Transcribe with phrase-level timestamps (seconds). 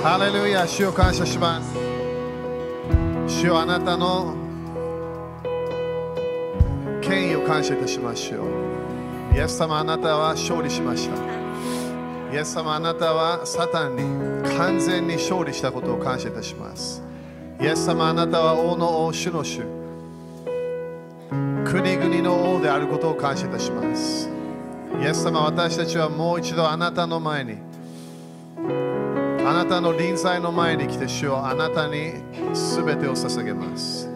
[0.00, 1.74] ハレルヤ、主を感謝します。
[3.26, 4.36] 主よあなたの
[7.02, 9.36] 権威を感謝いたしましょう。
[9.36, 11.16] イエス様、あなたは勝利しました。
[12.32, 17.02] イエス様、あなたはサタンに完全に勝利したことを感謝いたします。
[17.60, 19.62] イエス様、あなたは王の王、主の主。
[21.64, 24.30] 国々の王であることを感謝いたします。
[25.02, 27.56] イエス様、私たちはもう一度あなたの前に、
[29.48, 32.12] あなたの臨在の前に来て、主よあなたに
[32.52, 34.06] 全てを捧げます。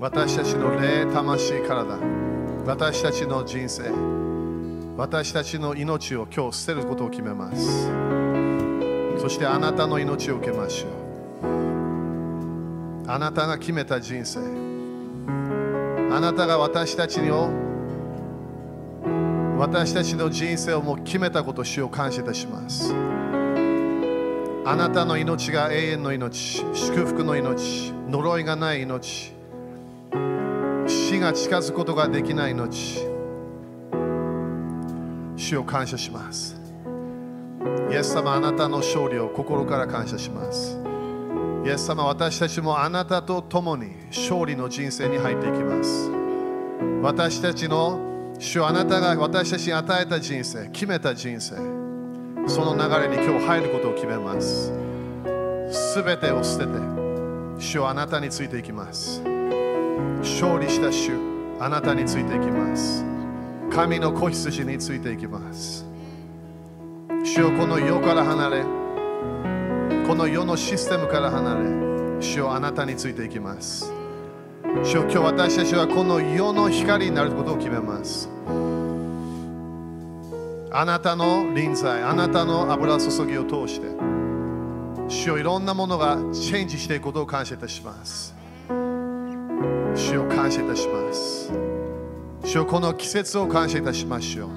[0.00, 1.96] 私たちの霊、魂、体、
[2.66, 3.84] 私たちの人生、
[4.96, 7.88] 私たちの命を今日捨てることを決めます。
[9.16, 10.88] そしてあなたの命を受けましょ
[11.46, 11.50] う。
[13.08, 14.40] あなたが決めた人生、
[16.12, 17.48] あなたが私たちを
[19.56, 22.92] 私たちの人生をもう決めたことを主を感謝いたします。
[24.68, 29.32] あなたの命が永遠の命、祝福の命、呪いがない命、
[30.88, 33.06] 死が近づくことができない命、
[35.36, 36.60] 主を感謝します。
[37.92, 40.76] イエス様、あなたの勝利を心から感謝します。
[41.64, 46.10] イエス様、私たちもあなたと共に勝利の人生に入っていきます。
[47.02, 48.00] 私たちの
[48.40, 51.85] 主あなたが私たちに与えた人生、決めた人生、
[52.46, 54.72] その流れに今日入ることを決めます。
[55.70, 56.72] すべてを捨てて、
[57.58, 59.20] 主はあなたについていきます。
[60.20, 61.12] 勝利した主、
[61.58, 63.04] あなたについていきます。
[63.70, 65.84] 神の子羊についていきます。
[67.24, 68.62] 主よこの世から離れ、
[70.06, 71.60] この世のシステムから離れ、
[72.20, 73.92] 主よあなたについていきます。
[74.84, 78.30] 主よ今日私たちはこの世の光になることを決めます。
[80.78, 83.86] あなたの臨在、あなたの油注ぎを通して、
[85.08, 88.34] 主よいろんなものがチェンジしていくことを感謝いたします。
[89.94, 91.50] 主を感謝いたします。
[92.44, 94.50] 主よこの季節を感謝いたしましょう。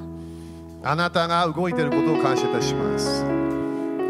[0.84, 3.24] あなたが動いていることを感謝いたします。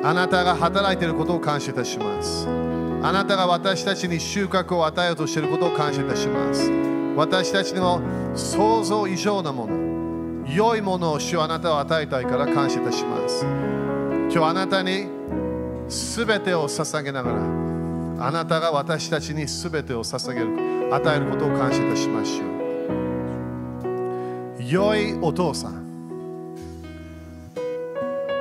[0.03, 2.47] あなたが働いていることを感謝いたします。
[3.03, 6.71] あなたが私たちに収穫を与えようとしていることを感謝いたします。
[7.15, 8.01] 私たちの
[8.33, 9.88] 想像以上なもの、
[10.53, 13.45] 良いものを主はあなたを与えたいから感謝いたします。
[13.45, 15.07] 今日あなたに
[15.87, 17.37] すべてを捧げながら、
[18.27, 22.49] あなたが私たちにすべてを捧げる、与えることを感謝いたしましょう。
[24.63, 25.85] 良いお父さん、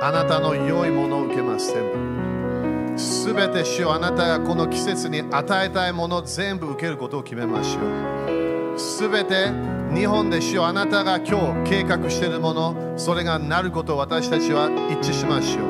[0.01, 1.83] あなたの良いものを受けます、全
[2.93, 2.99] 部。
[2.99, 7.79] すべて主よあなたがこの季節に与えたいもの全部受けることを決めましょ
[8.75, 8.79] う。
[8.79, 9.51] すべて
[9.93, 15.65] 日本で主よあなたが今日計画しているもの、それがなることを私たちは一致しましょ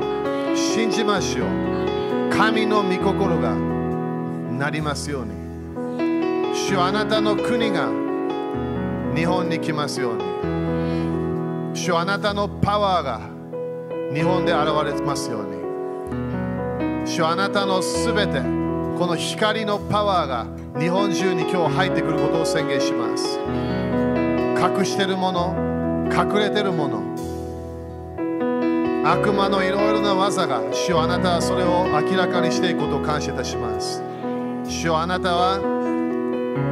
[0.53, 0.57] う。
[0.57, 2.29] 信じましょう。
[2.29, 5.31] 神の御心がなりますように。
[6.53, 7.89] 主よあなたの国が
[9.15, 10.23] 日本に来ますように。
[11.73, 13.21] 主よあなたのパワーが
[14.13, 14.65] 日本で現
[14.99, 17.07] れますように。
[17.07, 18.41] 主よあなたのすべて、
[18.97, 20.45] この光のパワーが
[20.77, 23.39] 日本中に今日入ってくることを宣言します。
[24.59, 25.55] 隠してるもの、
[26.11, 27.01] 隠れてるもの、
[29.09, 34.03] 悪魔のいろいろな技が、主よあなたはそれを明らかにしていくことを感謝いたします。
[34.65, 35.59] 主よあなたは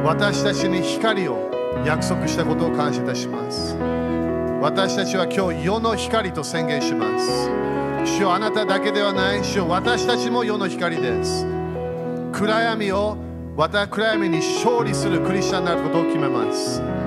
[0.04, 1.50] 私たちに光を
[1.86, 3.74] 約束したことを感謝いたします。
[4.60, 7.50] 私たちは今日世の光と宣言します。
[8.04, 11.46] 主よあなただけではない、主よ私たちも世の光です。
[12.32, 13.16] 暗闇を、
[13.56, 16.97] また暗闇に勝利するクリスチャンになることを決めます。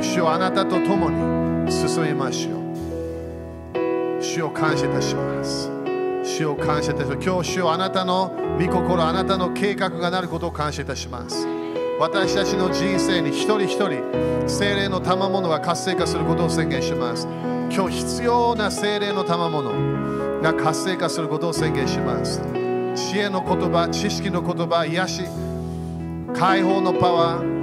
[0.00, 4.22] 主よあなたと共に進みましょう。
[4.22, 5.70] 主を感謝いたします。
[6.22, 7.26] 主を感謝いたします。
[7.26, 11.46] 今日、主よあなたの御心、あなたの計画がなることを感謝いたします。
[11.98, 17.26] 私たちの人生に一人一人、精霊の賜物が活性化することを宣言します。
[17.70, 22.40] 今日必要な精霊の賜物が活性化することを宣言します。
[22.94, 25.22] 知恵の言葉、知識の言葉、癒し、
[26.34, 27.57] 解放のパワー、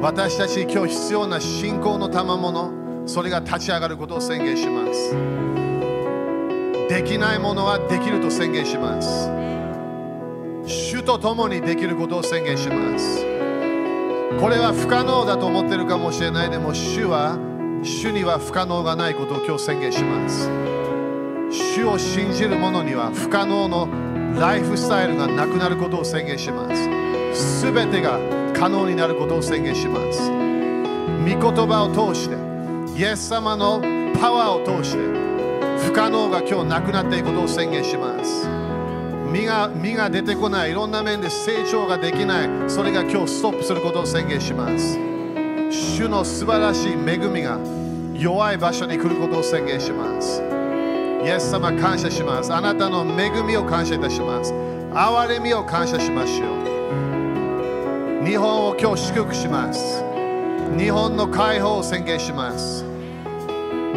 [0.00, 5.14] 私たち今日必要な信仰の賜物、それが立ち上がることを宣言します。
[6.88, 9.30] できないものはできると宣言します。
[10.66, 13.24] 主と共にできることを宣言します。
[14.38, 17.38] これは不可能だと思ってるかもしれないでも主は
[17.82, 20.50] 主には不可能がないことを今日宣言します。
[21.50, 23.88] 主を信じる者には不可能の
[24.38, 26.68] ライフスタイルがなくなることを宣言しま
[27.34, 27.60] す。
[27.60, 28.18] すべてが
[28.54, 30.30] 可能になることを宣言します。
[30.30, 32.36] 御言葉を通して、
[32.96, 33.80] イエス様の
[34.20, 35.26] パワーを通して、
[35.78, 38.48] 不可能が今日なくなっていくことを宣言します
[39.32, 44.98] 実が実が出てこないいろんな面で成長ができないそれが今日ストップすることを宣言します
[45.70, 47.58] 主の素晴らしい恵みが
[48.14, 50.55] 弱い場所に来ることを宣言します
[51.26, 52.54] イエス様感謝します。
[52.54, 54.52] あなたの恵みを感謝いたします。
[54.52, 56.46] 憐れみを感謝しましょ
[58.22, 58.24] う。
[58.24, 60.04] 日本を今日祝福します。
[60.78, 62.84] 日本の解放を宣言します。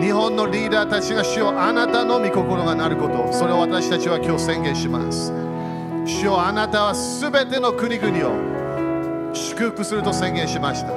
[0.02, 3.32] 日本のリーダーたちが主よあなたの御心がなること。
[3.32, 5.32] それを私たちは今日宣言します。
[6.08, 10.90] 主よあなたはすべての国々を祝福すると宣言しました。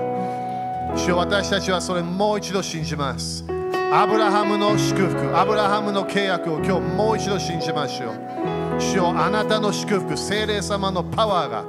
[0.96, 3.44] 主よ私たちはそれもう一度信じます。
[3.94, 8.80] アブラハムの祝福アブラハムの契約を今日もう一度信じましょう。
[8.80, 11.66] 主よあなたの祝福聖霊様のパワーが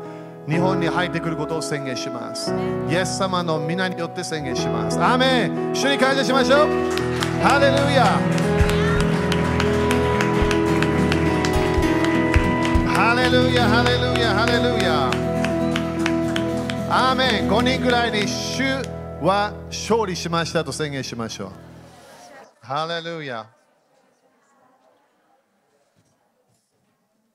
[0.47, 2.53] 日本に入ってくることを宣言します。
[2.89, 4.97] イエス様の皆によって宣言します。
[5.01, 5.75] アーメン。
[5.75, 6.69] 主に感謝しましょう。
[7.43, 8.05] ハレルヤ。
[12.87, 15.11] ハレルヤハレルヤハレルヤ。
[16.89, 17.49] アーメン。
[17.49, 18.63] 5人くらいに主
[19.21, 21.72] は勝利しましたと宣言しましょう。
[22.65, 23.45] ハレルヤ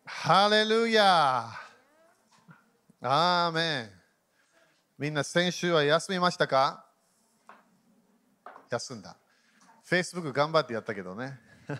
[0.06, 1.50] ハレルヤ
[3.02, 3.90] アーメン
[4.96, 6.86] みんな先週は休みましたか？
[8.70, 9.19] 休んだ。
[9.86, 11.38] Facebook 頑張ってやったけどね。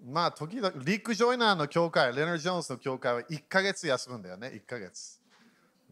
[0.00, 5.20] まあ、時々、リック・ジョイナーの教会、レナー・ジョーンズの教会は1ヶ月休むんだよね、1ヶ月。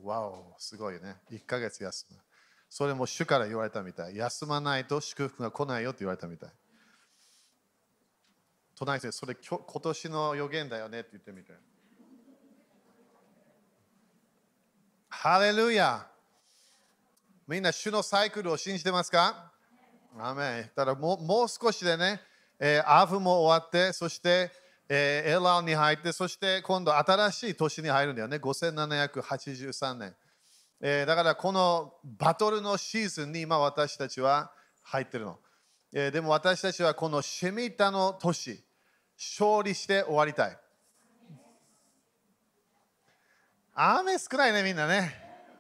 [0.05, 1.17] わお、すごいね。
[1.32, 2.17] 1ヶ月休む。
[2.68, 4.16] それも主から言われたみたい。
[4.16, 6.50] 休まないと祝福が来ないよって言われたみたい。
[8.74, 11.52] 隣でそれ今年の予言だよねって言ってみて。
[15.08, 16.06] ハレルヤ
[17.46, 19.52] みんな主のサイクルを信じてますか？
[20.18, 22.20] アメンただもうもう少しでね、
[22.58, 24.50] えー、アフも終わって、そして、
[24.88, 30.16] えー、エラーに入って、そして今度新しい年に入るんだよね、5783年。
[30.81, 34.52] えー、だからこのバトルのシーズンに今私たちは
[34.82, 35.38] 入ってるの。
[35.93, 38.62] えー、でも私たちはこのシェミタの年、
[39.17, 40.58] 勝利して終わりたい。
[43.75, 45.14] 雨少ないね、みんなね。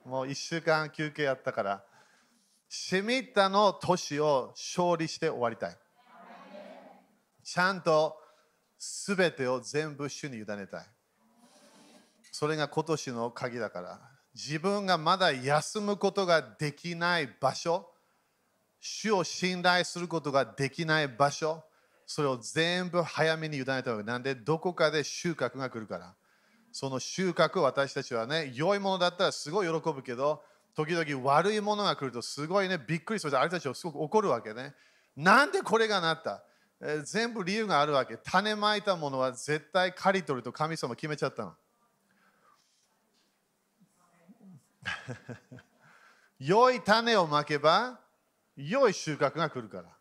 [0.04, 1.84] もう1週間休憩やったから。
[2.68, 5.76] シェミタの年を勝利して終わりたい。
[7.42, 8.16] ちゃんと
[8.78, 10.86] すべてを全部主に委ねたい。
[12.32, 14.15] それが今年の鍵だから。
[14.36, 17.88] 自分がまだ休むことができない場所、
[18.78, 21.64] 主を信頼することができない場所、
[22.04, 26.14] それを全部早めに委ねたわけなんで、どこかで収穫が来るから。
[26.70, 30.42] その収穫私たちはね、良いものだったらすごい喜ぶけど、
[30.74, 33.40] 時々悪いものが来るとすごいね、びっくりする。
[33.40, 34.74] あれたちはすごく怒るわけね。
[35.16, 36.44] なんでこれがなった、
[36.82, 38.18] えー、全部理由があるわけ。
[38.18, 41.54] 種まいたものは絶対刈り取ると神様決めちゃったの。
[46.38, 48.00] 良い種をまけば
[48.56, 49.96] 良い収穫が来るから。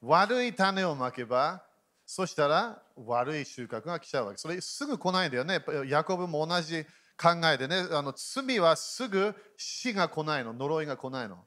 [0.00, 1.64] 悪い種をまけば
[2.06, 4.38] そしたら悪い収穫が来ちゃうわけ。
[4.38, 5.64] それすぐ来ないんだよね。
[5.86, 6.84] ヤコブも同じ
[7.16, 11.44] 考えでね、あの罪はすぐ死が来ないの、呪いが来ないの。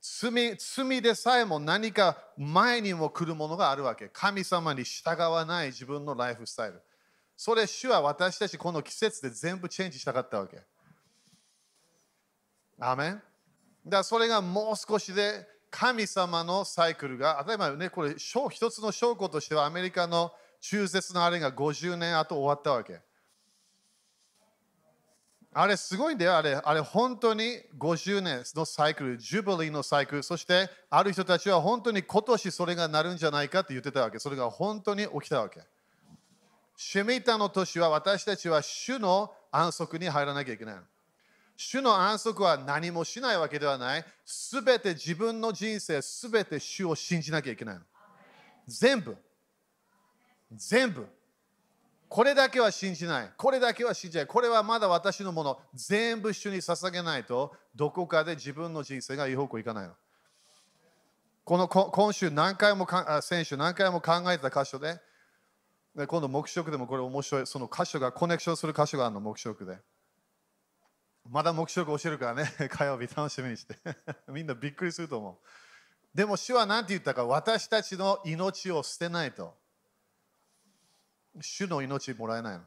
[0.00, 4.08] 罪罪でさえも何か前にも来るものがあるわけ。
[4.08, 6.80] 神様に従わない自分のライフスタイル。
[7.36, 10.62] それ主は私たちこの季節で全部チェンジしたかったわけ。
[12.80, 13.22] アメン
[13.86, 23.00] だそれがもう少しで神様のサイクルが、例えばね、これ一つの証拠としてはアメリカの中絶のあれが50年後終わったわけ。
[25.52, 26.54] あれすごいんだよ、あれ。
[26.54, 34.18] あれ本当に50年のサイクル、ジュビリーのサイクル、そしてある人たちは本当に今年それがなるんじゃないかって言ってたわけ。
[34.18, 35.60] それが本当に起きたわけ。
[36.76, 40.76] シェミタの年は私たちは主の安息に入らなきゃいけない。
[41.62, 44.04] 主の安息は何もしないわけではない。
[44.24, 47.78] すべて自分の人生、すべて主を信じなきゃいけない。
[48.66, 49.14] 全部。
[50.50, 51.06] 全部。
[52.08, 53.30] これだけは信じない。
[53.36, 54.26] これだけは信じない。
[54.26, 55.60] これはまだ私のもの。
[55.74, 59.92] 全部主に捧げないと、どこかで自分の人生がいい方向いかないの。
[61.44, 64.98] この今週何回もか先週何回も考えてた箇所で、
[65.94, 67.46] 今度黙食でもこれ面白い。
[67.46, 69.78] その箇所がコネクションする箇所があるの、黙食で。
[71.28, 73.76] まだ黙食教えるからね、 火曜日楽しみにして。
[74.28, 76.16] みんなびっくりすると思う。
[76.16, 79.56] でも主は何て言ったか、私たちの命を捨てないと。
[81.40, 82.64] 主の命もらえないの。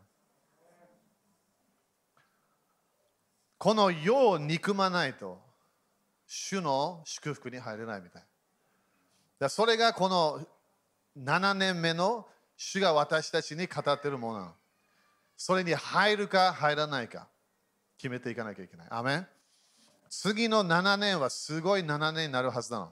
[3.58, 5.42] この世を憎まないと、
[6.28, 8.24] 主の祝福に入れないみたい。
[9.40, 10.46] だそれがこの
[11.18, 14.54] 7年目の主が私たちに語ってるもの。
[15.36, 17.28] それに入るか入らないか
[18.04, 18.88] 決めていかなきゃいけない。
[18.90, 19.28] アメン
[20.10, 22.92] 次の7年はすごい7年になるはずなの。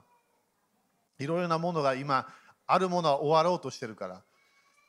[1.18, 2.26] いろいろなものが今、
[2.66, 4.22] あるものは終わろうとしてるから。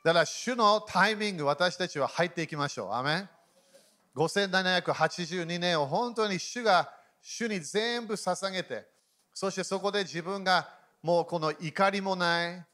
[0.05, 2.93] だから主のタイミング、私たちは入っていきましょう。
[2.93, 3.29] アメン
[4.15, 6.89] 5782年を本当に主が
[7.21, 8.87] 主に全部捧げて、
[9.33, 10.69] そしてそこで自分が
[11.01, 12.65] もうこの怒りもない、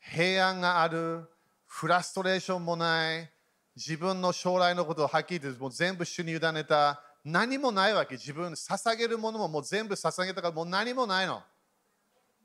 [0.00, 1.30] 平安がある、
[1.64, 3.30] フラストレーションもない、
[3.76, 8.14] 自分の将来のことをはっきり言ってもう全部主に委ねた、何もないわけ。
[8.16, 11.42] 自分捧げるものももう全部捧げたからもう何もないの。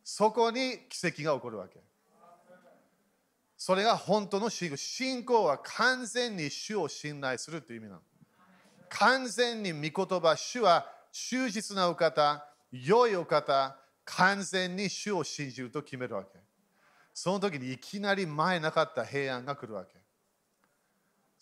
[0.04, 1.80] そこに奇跡が起こるわけ。
[3.58, 4.78] それが本当の信仰。
[4.78, 8.02] 信仰は完全に主を信頼するという意味なの。
[8.90, 16.40] 完全に御言葉、主は忠実なお方、良いお方、完全に主を信じると決めるわけ。
[17.14, 19.97] その時にいきなり前なかった平安が来るわけ。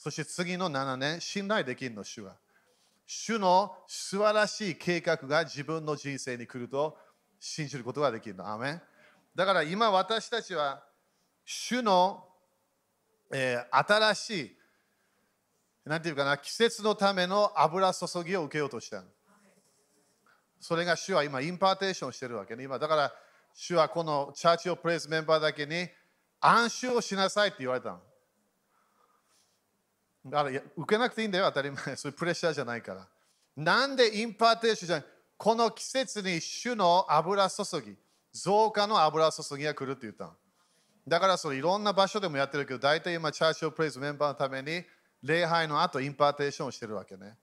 [0.05, 2.37] そして次の7年、信頼できるの、主は。
[3.07, 6.95] 主の素晴らしい計画が自分の人生に来ると
[7.39, 8.47] 信じることができるの。
[8.47, 8.81] アメン
[9.33, 10.85] だから今私たちは
[11.43, 12.23] 主の、
[13.31, 14.57] えー、新しい
[15.85, 19.03] なんていうかな季節のための油注ぎを受けようとした
[20.59, 22.63] それが主は今 impartation してるわけね。
[22.63, 23.13] 今だから
[23.55, 25.87] 主はこの Church of Praise メンバーだけに
[26.41, 28.01] 按手をしなさいって言われたの。
[30.25, 31.95] だから受けなくていいんだよ、当たり前。
[31.95, 33.07] そういうプレッシャーじゃないから。
[33.55, 35.05] なんで impartation じゃない
[35.37, 37.95] この季節に主の油注ぎ、
[38.33, 40.35] 増加の油注ぎが来るって言ったの。
[41.07, 44.83] だからそれいろんな場所でもやってるけど、大体今、 Church of Praise メンバーのために
[45.21, 47.37] 礼拝の後 impartation をしてるわけね。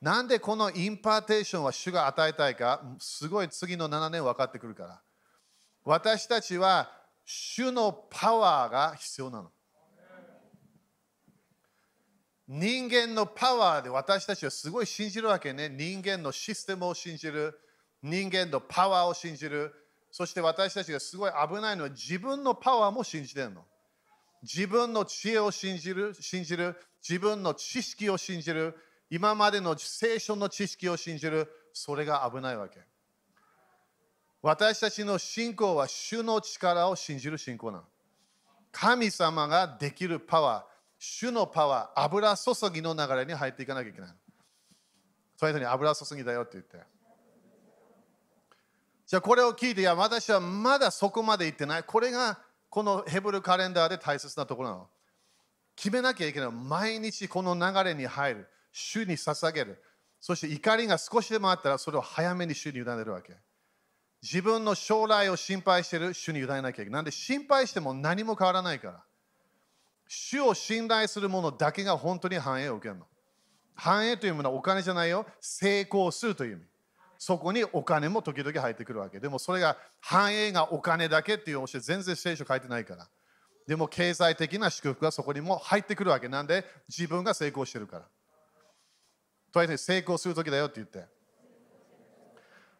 [0.00, 5.02] なんでこの impartation は主が与えたいか、すごい次の7年分かってくるから。
[5.84, 6.90] 私たちは
[7.24, 9.50] 主のパワーが必要なの。
[12.46, 15.68] 人間のパワーで私たちはすごい信じるわけね。
[15.70, 17.58] 人間のシステムを信じる。
[18.02, 19.74] 人間のパワーを信じる。
[20.10, 23.64] そして私たちがすごい危ないのは自分のパワーも信じてるの。
[24.42, 26.14] 自分の知恵を信じる。
[26.20, 26.76] 信じる。
[27.06, 28.76] 自分の知識を信じる。
[29.08, 31.48] 今までの聖書の知識を信じる。
[31.72, 32.80] それが危ないわけ。
[34.42, 37.84] 私たちの信仰は主の力を信じる信仰なの。
[38.70, 40.73] 神様ができるパワー。
[41.06, 44.10] 主のパワー、油注ぎの流れに入っていかなきゃいけない。
[45.36, 46.78] そういうふうに油注ぎだよって言って。
[49.06, 51.82] じゃあこれを聞いて、いや、私はまだそこまで行ってない。
[51.82, 52.38] これが
[52.70, 54.88] このヘブルカレンダーで大切なところなの。
[55.76, 56.50] 決めなきゃいけない。
[56.50, 58.48] 毎日この流れに入る。
[58.72, 59.82] 主に捧げる。
[60.20, 63.36] そして怒りが少しでもあったら、それを早めに主に委ねるわけ。
[64.22, 66.90] 自分の将来を心配してる主に委ねなきゃいけない。
[66.92, 69.04] なんで心配しても何も変わらないから。
[70.06, 73.06] 主を信頼する者だけが本当に繁栄を受けるの。
[73.74, 75.26] 繁栄というものはお金じゃないよ。
[75.40, 76.62] 成功するという意味。
[77.18, 79.18] そこにお金も時々入ってくるわけ。
[79.18, 83.08] でもそれが繁栄がお金だけっていう教え全然聖書書いてないから。
[83.66, 86.64] でも経済的な祝福がそこにも入ってくるわけなんで？
[86.88, 88.02] 自分が成功してるから。
[89.52, 91.06] とりあえず成功する時だよって言って。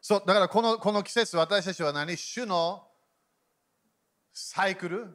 [0.02, 2.16] そうだからこのこの季節私たちは何？
[2.16, 2.87] 主の
[4.33, 5.07] サイクル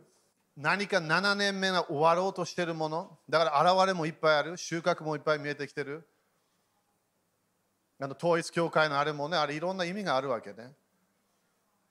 [0.62, 3.18] 何か7年目が終わろうとしてるもの。
[3.30, 4.58] だから現れもいっぱいある。
[4.58, 6.06] 収穫もいっぱい見えてきてる。
[8.02, 10.74] あの統一教会のあれもねあれいろんな意味があるわけね。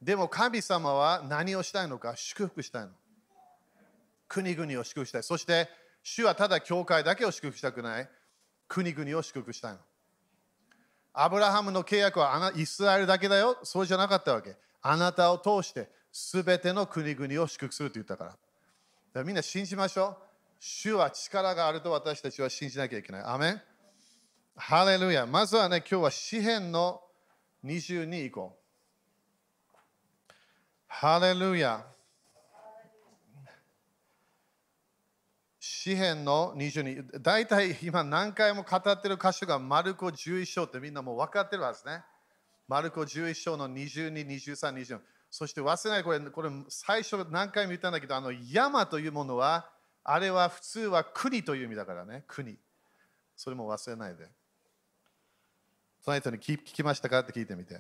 [0.03, 2.15] でも神様は何をしたいのか？
[2.15, 2.91] 祝福したいの。
[4.29, 5.23] 国々を祝福したい。
[5.23, 5.67] そして
[6.03, 8.09] 主はただ教会だけを祝福したくない。
[8.69, 9.79] 国々を祝福したいの。
[11.15, 13.57] アブラハムの契約はあなイスラエルだけだよ。
[13.63, 14.57] そうじゃなかったわけ。
[14.83, 18.37] あなたを通して全ての国々を祝福すると言ったから。
[19.25, 20.17] みんな信じましょう。
[20.61, 23.23] 主は力があると私たちは信じなきゃいけない。
[23.25, 23.63] アメン
[24.57, 25.25] ハレルヤ。
[25.25, 27.01] まずはね、今日は詩篇の
[27.65, 28.59] 22以降。
[30.89, 31.87] ハレルヤ。
[35.61, 37.21] 詩篇の22。
[37.21, 42.03] 大体今何回も語ってる箇所がマルコ11章ってみんなもう分かってるはずね。
[42.67, 45.01] マルコ11章の22、23、24。
[45.31, 49.71] そして忘れない、これ、これ最初何回も言ったんだけど、あの山というものは、
[50.03, 52.57] あれは普通は国という意味だからね、国。
[53.37, 54.27] それも忘れないで。
[56.03, 57.21] その人に聞きましたか？
[57.21, 57.79] って聞いてみて。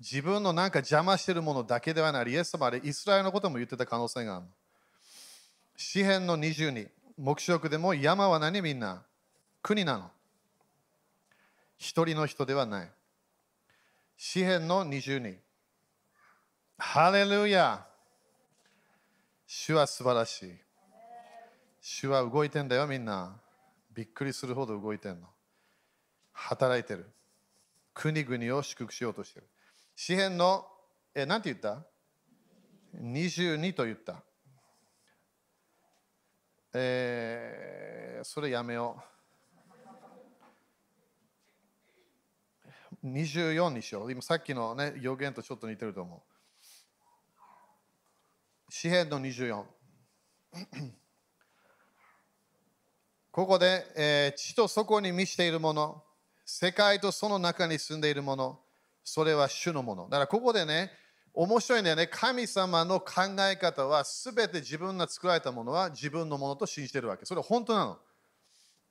[0.00, 2.30] 自分のなんか邪魔してるものだけではない。
[2.30, 4.46] イエス様あれ、イスラエルのことも言ってた可能性がある。
[5.76, 6.88] 詩篇の22、
[7.18, 8.62] 黙示でも山は何？
[8.62, 9.02] みんな
[9.60, 10.10] 国なの。
[11.76, 12.90] 一人の人ではない。
[14.16, 15.36] 詩篇の22。
[16.80, 17.84] ハレルヤ
[19.48, 20.54] 主は素晴らしい。
[21.80, 23.40] 主は動いてんだよ、みんな。
[23.92, 25.26] びっくりするほど動いてんの。
[26.32, 27.10] 働いてる。
[27.94, 29.48] 国々を祝福しようとしてる。
[29.96, 30.66] 詩篇の、
[31.16, 31.84] え、なんて言った
[32.94, 34.22] ?22 と言った。
[36.74, 39.02] えー、それやめよ
[43.02, 43.06] う。
[43.06, 44.12] 24にしよう。
[44.12, 46.27] 今さっきのね、予言とちょっと似てると思う。
[48.70, 49.64] 詩篇の24。
[53.32, 56.02] ここで、えー、地と底に満ちているもの、
[56.44, 58.60] 世界とその中に住んでいるもの、
[59.04, 60.04] それは主のもの。
[60.04, 60.90] だからここでね、
[61.32, 62.08] 面白いんだよね。
[62.08, 67.24] 神様の考え方は、すべて自分が作られたものは自分のものと信じてるわけ。
[67.24, 67.98] それ本当なの。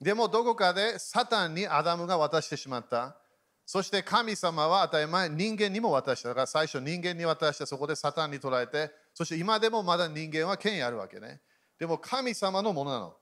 [0.01, 3.17] でもどこかでサタンにアダムが渡してしまった。
[3.65, 6.29] そして神様は当たり前、人間にも渡した。
[6.29, 11.41] だから最初人間に渡して、そこでサタンに捉えて、そして今でもまだ人間は権威あるわけね。
[11.79, 13.17] でも神様のものなの。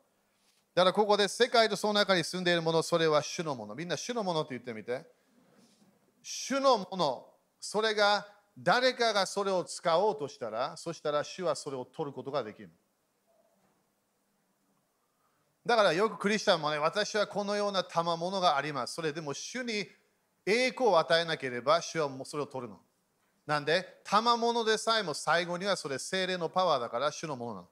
[0.74, 3.76] だからここで世界とその中に住んでいるもの、それは主のもの。
[3.76, 5.06] みんな主のものって言ってみて。
[6.22, 7.26] 主のもの、
[7.62, 12.70] それが誰かがそれを使おうとしたら、そしたら主はそれを取ることができる。
[15.66, 18.96] だからよくクリスチャンもね、私はこのような賜物があります。
[18.96, 19.88] それでも主に
[20.46, 22.82] 栄光を与えなければ、主はもうそれを取るの。
[23.46, 27.68] なんで、賜物でさえも最後にはそれ精霊のパワーだから主のものなの。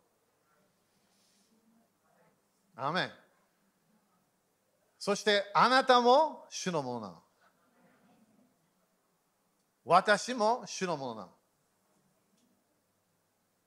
[2.75, 3.12] アメン
[4.98, 7.24] そしてあなたも主のものなの。
[9.86, 11.30] 私も主のものなの。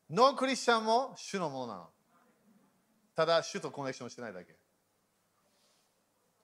[0.09, 1.91] ノンクリスチャンも主のものなの。
[3.15, 4.57] ただ、主とコネクションしてないだけ。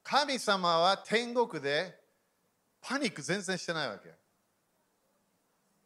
[0.02, 1.98] 神様は天国で
[2.80, 4.21] パニック全然してないわけ。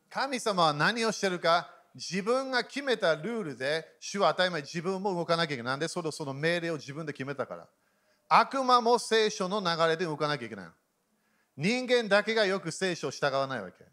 [0.08, 5.73] 神様は何をしてるか自分が決めたルールで主は当たり前自分も動かなきゃいけない。
[5.73, 7.66] なんでそれその命令を自分で決めたから。
[8.28, 10.66] 悪魔も聖書の流れで動かなきゃいけない。
[11.56, 13.84] 人間だけがよく聖書を従わないわけ。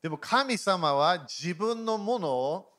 [0.00, 2.72] でも神様は自分のものを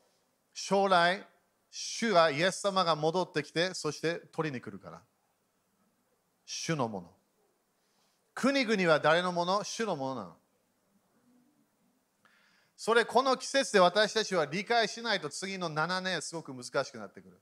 [0.54, 1.24] 将来、
[1.70, 5.02] 主がイエス様が戻ってきて、そして取りに来るから。
[6.44, 7.10] 主のもの。
[8.34, 9.62] 国々は誰のもの？
[9.62, 10.39] 主のものなの。
[12.82, 17.38] それ、この季節で私たちは理解しないと次の7年すごく難しくなってくる。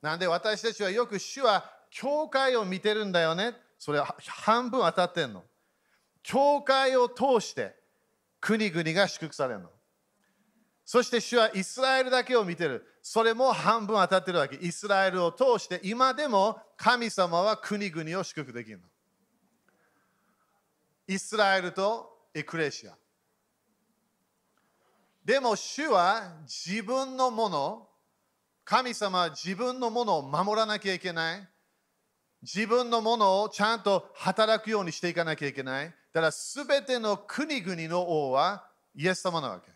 [0.00, 3.52] なんで私たちはよく主は教会を見てるんだよね。
[3.78, 5.44] それ半分当たってんの。
[6.22, 7.74] 教会を通して
[8.40, 9.68] 国々が祝福されるの。
[10.86, 12.82] そして主はイスラエルだけを見てる。
[13.02, 14.56] それも半分当たってるわけ。
[14.56, 18.84] イスラエルを通して今でも神様は国々を祝福できるの。
[21.08, 22.96] イスラエルとエクレシア。
[25.24, 27.88] でも主は自分のもの、
[28.64, 31.48] 神様は自分のものを守らなきゃいけない。
[32.42, 35.86] 自分のものをちゃんと働くようにしていかなきゃいけない。
[35.86, 39.70] だからすべての国々の王はイエス様なわけ。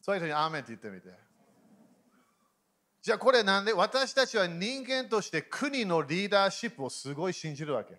[0.00, 1.16] そういう人にアーメンって言ってみて。
[3.00, 7.94] じゃあこれなんで私たちは人間として国のリーダーシップをすごい信じるわけ。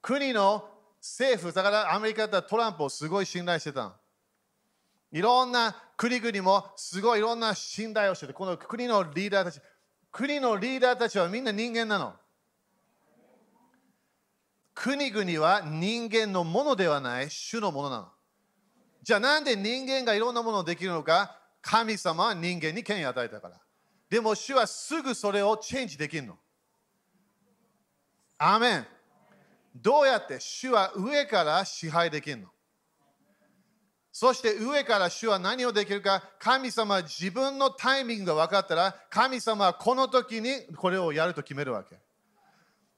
[0.00, 0.70] 国の
[1.18, 3.96] 政府、だからアメリカだったらトランプをすごい信頼してた
[5.12, 9.60] いろんな国々もすごいいろんな信頼をしてて、この国のリーダーたち、
[10.10, 12.14] 国のリーダーたちはみんな人間なの。
[14.74, 18.08] 国々は人間のものではない、主のものなの。
[19.02, 23.60] じゃあなんで人間がいろんなものをできるのか神様は人間に権威を与えたから。
[24.10, 26.36] でも主はすぐそれをチェンジできるの。
[28.38, 28.86] アメン。
[29.82, 32.48] どうやって主は上から支配できるの？
[34.10, 36.22] そして上から主は何をできるか？
[36.38, 41.98] 神様は自分のタイミングが分かったら神様はこの時にこれをやると決めるわけ。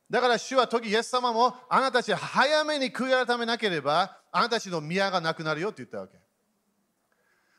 [0.08, 6.16] だから主は時イエス様もあなたたち早めに悔い改めなければあなたたちの宮がなくなるよって言ったわけ。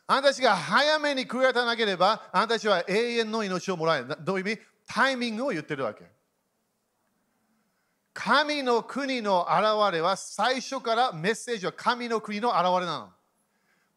[0.07, 4.15] あなたたちが早めに悔い改めなければあなたたちは永遠の命をもらえる。
[4.21, 4.61] どういう意味？
[4.87, 6.05] タイミングを言ってるわけ。
[8.21, 13.09] 神の国の現れは最初からメッセージは神の国の現れなの。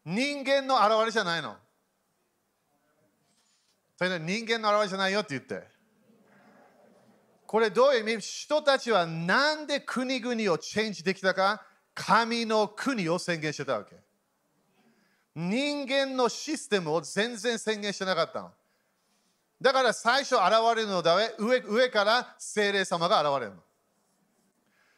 [0.05, 1.57] 人間の現れじゃないの。
[3.97, 5.67] それで人間の現れじゃないよって言って。
[7.45, 8.21] これどういう意味？
[8.21, 11.61] 人たちはなんで国々をチェンジできたか？
[11.93, 13.97] 神の国を宣言してたわけ。
[15.35, 18.51] 人間のシステムを全然宣言してなかったの。
[19.61, 20.43] だから最初現
[20.77, 23.61] れるのだ上上から精霊様が現れるの。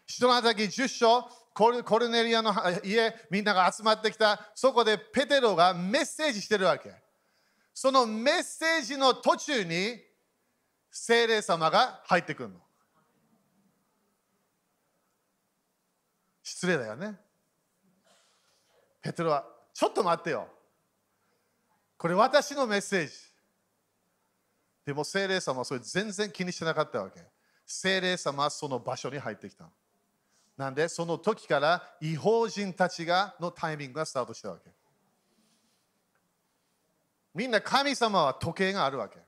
[0.05, 4.51] 人の働き10章、コルコルネリアの家、みんなが集まってきた。
[4.53, 6.93] そこでペテロがメッセージしてるわけ。
[7.73, 10.01] そのメッセージの途中に
[10.91, 12.59] 精霊様が入ってくるの。
[16.43, 17.15] 失礼だよね。
[19.01, 20.47] ペテロは、ちょっと待ってよ。
[21.97, 23.13] これ私のメッセージ。
[24.85, 27.21] でも精霊様はそれ全然気にしてなかったわけ。
[27.65, 29.69] 精霊様はその場所に入ってきた。
[30.57, 34.71] なんで、その時から違法人たちがのタイミングがスタートしたわけ。
[37.33, 39.19] みんな神様は時計があるわけ。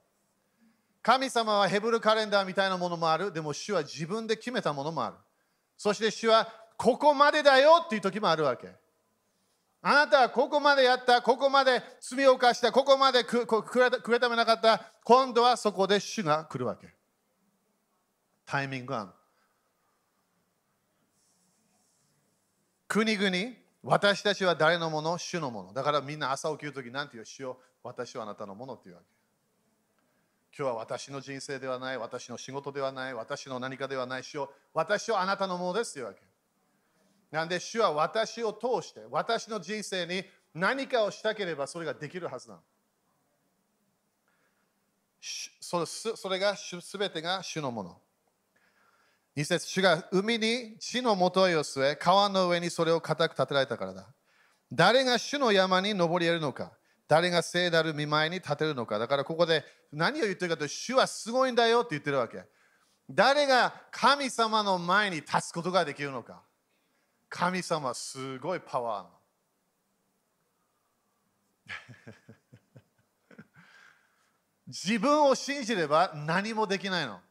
[1.01, 3.31] 神様はヘブルカレンダーみたいなものもある。
[3.31, 5.15] でも主は自分で決めたものもある。
[5.77, 8.73] そして主はここまでだよっていう時もあるわけ。
[9.81, 16.93] あなたはここまでやった、ここまで罪を犯した、ここまでくくれためなかった、今度はそこで主が来るわけ。
[18.45, 19.11] タイミングがある。
[22.88, 25.17] 国々、私たちは誰のもの？
[25.17, 25.73] 主のもの。
[25.73, 27.26] だからみんな朝起きるときなんて言う？
[27.26, 29.08] 主よ私はあなたのものっていうわけ。
[30.58, 36.21] 今日は私の人生ではない、私の仕事ではない、私の何かではない、主よ私はあなたのものですというわけ。
[37.30, 40.23] なんで主は私を通して、私の人生に
[40.54, 42.62] 何かをしたければそれができるはずなの。
[45.19, 47.97] それそれがすべてが主のもの。
[49.38, 54.08] 二節主が海に地のもとへを据え、川の上にそれを固く立てられたからだ。
[54.71, 56.71] 誰が主の山に登り得るのか
[57.08, 62.45] 誰が聖なる見舞いに立てるのかだからここで何を言ってるかというと、主はすごいんだよって言ってるわけ。
[63.08, 66.41] 誰が神様の前に立つことができるのか
[67.30, 69.10] 神様すごいパワーの。
[74.65, 77.21] 自分を信じれば何もできないの。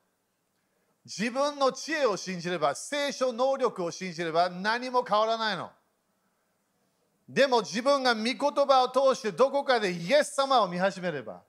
[1.06, 5.70] 自分の知恵を信じれば、聖書能力を信じれば何も変わらないの。
[7.28, 11.42] でも自分が御言葉を通してどこかでイエス様を見始めれば、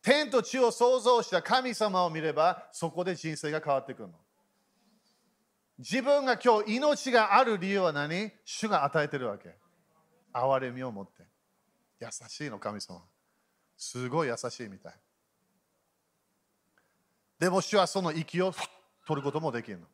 [0.00, 4.14] 天と地を創造した神様を見れば、そこで人生が変わってくるの。
[5.78, 8.30] 自分が今日命がある理由は何？
[8.44, 9.56] 主が与えてるわけ。
[10.32, 11.24] 憐れみを持って。
[12.00, 13.02] 優しいの、神様。
[13.76, 14.94] すごい優しいみたい。
[17.38, 18.52] でも主はその息を
[19.06, 19.86] 取ることもできるの。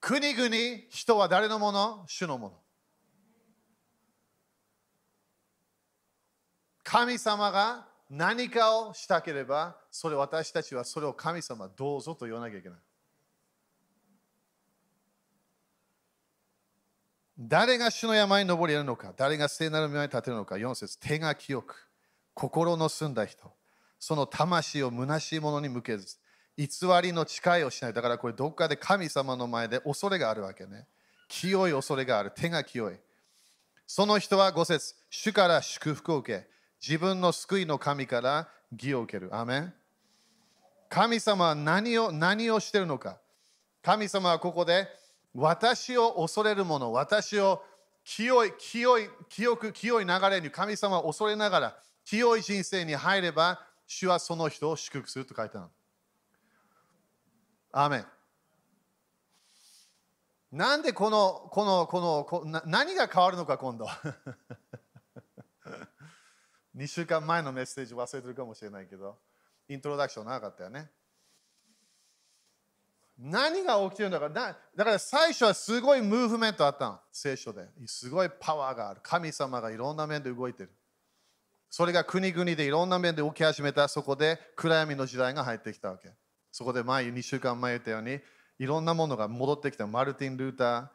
[0.00, 0.50] 国々、
[0.88, 2.04] 人は誰のもの？
[2.06, 2.54] 主のもの。
[6.84, 12.78] 神様が何かをしたければ、それ私たちはそれを神様どうぞと言わなきゃいけない。
[17.38, 21.90] 誰が主の山に登りやるのか、誰が聖なる宮に立てるのか、4節手が清く、
[22.32, 23.55] 心の澄んだ人。
[23.98, 26.16] その魂を虚しいものに向けず、
[26.56, 26.66] 偽
[27.02, 27.92] りの誓いをしない。
[27.92, 30.86] だからこれどっかで神様の前で恐れがあるわけね。
[31.28, 32.32] 清い恐れがある。
[32.34, 32.94] 手が清い。
[33.86, 36.48] その人は5節主から祝福を受け、
[36.80, 39.34] 自分の救いの神から義を受ける。
[39.34, 39.74] アメン
[40.88, 43.18] 神様は何を何をしてるのか。
[43.82, 44.88] 神様はここで
[45.34, 47.62] 私を恐れる者、私を
[48.04, 55.68] 清い、清い、清く、清い流れに神様を恐れながら清い人生に入れば主はその人を祝福すると書いてある。
[57.72, 58.06] アーメン。
[60.52, 63.86] なんでこの、この、この、こな何が変わるのか、今度。
[66.76, 69.18] 2週間前のメッセージ忘れてるかもしれないけど、
[69.68, 70.90] イントロダクションなかったよね。
[73.18, 74.34] 何が起きてるんだから
[74.76, 77.68] だから最初はすごいムーブメントあったの、聖書で。
[77.86, 79.00] すごいパワーがある。
[79.02, 80.72] 神様がいろんな面で動いてる。
[81.70, 86.10] それが国々でいろんな面で起き始めた、そこで暗闇の時代が入ってきたわけ。
[86.52, 88.20] そこで前、2週間前言ったように、
[88.58, 89.86] いろんなものが戻ってきた。
[89.86, 90.88] マルティン・ルーター、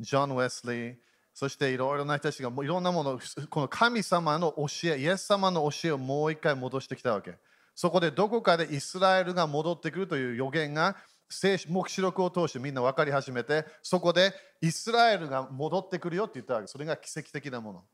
[0.00, 0.96] ジョン・ウェスリー、
[1.32, 7.34] そしていろいろな人たちがいろんなもの、この神様の教え、イエス様の教えをもう一回戻してきたわけ。
[7.74, 10.96] そこでどこかでイスラエルが戻ってくるという予言が
[11.28, 16.66] 黙示録を通してみんな分かり始めて、そこでイスラエルが戻ってくるよって言ったわけ。
[16.68, 17.84] それが奇跡的なもの。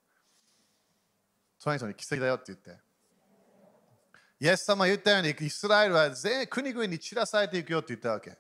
[1.63, 2.77] その人に奇跡だよって言って。
[4.41, 8.37] イエス様言ったように、イスラエルは全国々に散らされていくよって言ったわけ。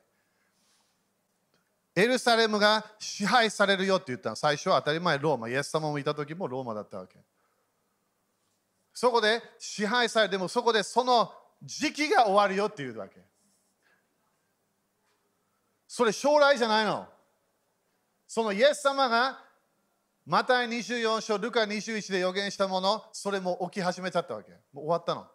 [1.95, 4.35] エルサレムが支配されるよって言ったの。
[4.35, 5.49] 最初は当たり前ローマ。
[5.49, 7.21] イエス様もいた時もローマだったわけ。
[8.93, 11.33] そこで支配されてもそこでその
[11.63, 13.21] 時期が終わるよって言うわけ。
[15.87, 17.07] それ将来じゃないの。
[18.27, 19.42] そのイエス様が
[20.25, 24.53] マタイ24章、ルカ21で予言したもの、それも起き始めちゃったわけ。
[24.73, 25.27] もう終わったの。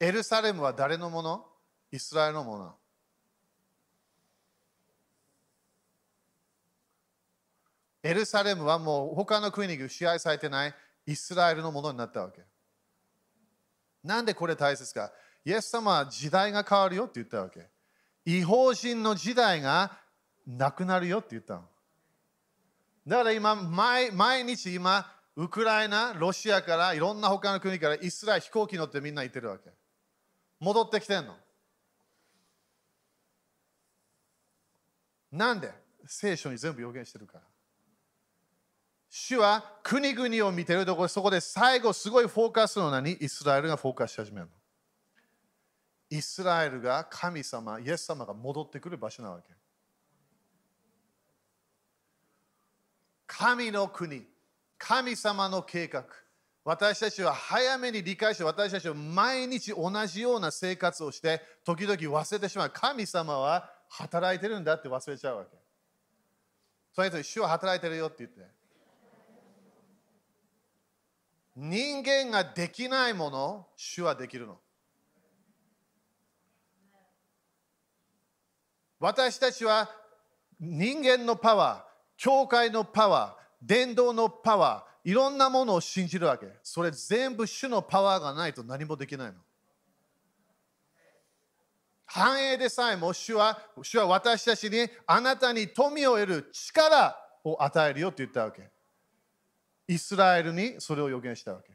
[0.00, 1.46] エルサレムは誰のもの？
[1.90, 2.74] イスラエルのもの。
[8.02, 10.74] エルサレムはもう他の国に支配されてない
[11.06, 12.42] イスラエルのものになったわけ。
[14.02, 15.12] なんでこれ大切か
[15.44, 17.68] イエス様は時代が変わるよって言ったわけ。
[18.24, 19.98] 違法人の時代が
[20.46, 21.68] なくなるよって言ったの。
[23.06, 29.70] だから今毎、毎日今、ウクライナ、ロシアからいろんな他の国からイスラエル飛行機乗ってみんな行ってるわけ。
[30.60, 31.34] 戻ってきてんの。
[35.32, 35.72] なんで？
[36.06, 37.44] 聖書に全部予言してるから。
[39.08, 43.12] 主は国々を見てるところ、そこで最後すごいフォーカスの何？
[43.12, 44.52] イスラエルがフォーカスし始めるの。
[46.10, 49.54] イスラエルが神様、イエス様が戻ってくる場所なわけ。
[53.38, 54.24] 神の国、
[54.76, 56.04] 神様の計画。
[56.64, 62.70] 私たちは早めに理解して私たちは毎日同じような生活をして時々忘れてしまう。
[62.70, 65.56] 神様は働いてるんだって忘れちゃうわけ。
[66.94, 68.42] それと主は働いてるよって言って。
[71.56, 74.58] 人間ができないもの主はできるの。
[79.00, 79.90] 私たちは
[80.60, 81.91] 人間のパワー
[82.22, 86.46] 教会のパワー伝道のパワーいろんなものを信じるわけ。
[86.62, 89.34] それ全部主のパワーがないと何もできないの。
[92.06, 98.70] 繁栄でさえも主は主は私たちにあなたに富を得る力を与えるよって言ったわけ。
[99.88, 101.72] イスラエルにそれを予言したわけ。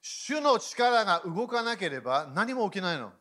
[0.00, 3.12] 主の力が動かなければ何も起きないの。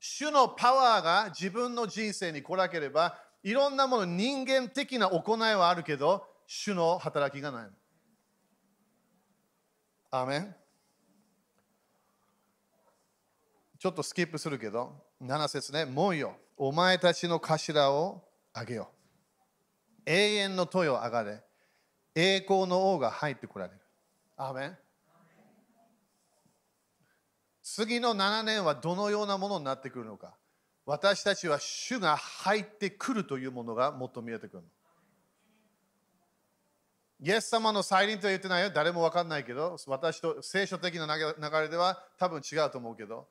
[0.00, 7.68] 主のパワーが自分の人生に来なければいろんなもの人間的な行いはあるけど主の働きがない
[10.10, 10.54] アメン。
[13.78, 15.84] ちょっとスキップするけど7節ね。
[15.84, 16.34] もうよ。
[16.56, 18.90] お前たちの頭をあげよ。
[20.06, 21.42] う永遠の豊を上がれ。
[22.14, 23.80] 栄光の王が入ってこられる。
[24.36, 24.78] アメン。
[27.74, 30.34] 次の7年はどのようなものになってくるのか
[30.86, 34.62] 私たちは主が入ってくるというものがもっと見えてくる。
[37.20, 38.70] イエス様の再臨とは言ってないよ。
[38.74, 43.28] 誰も分かんないけど、私と聖書的な流れでは多分違うと思うけど、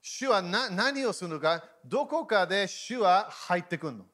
[0.00, 4.04] 主は何をするのか、どこかで主は入ってくるの。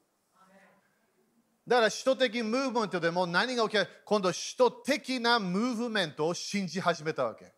[1.66, 7.58] だから、首都的ムーブメントでも何が起きる今度、首都的なムーブメントを信じ始めたわけ。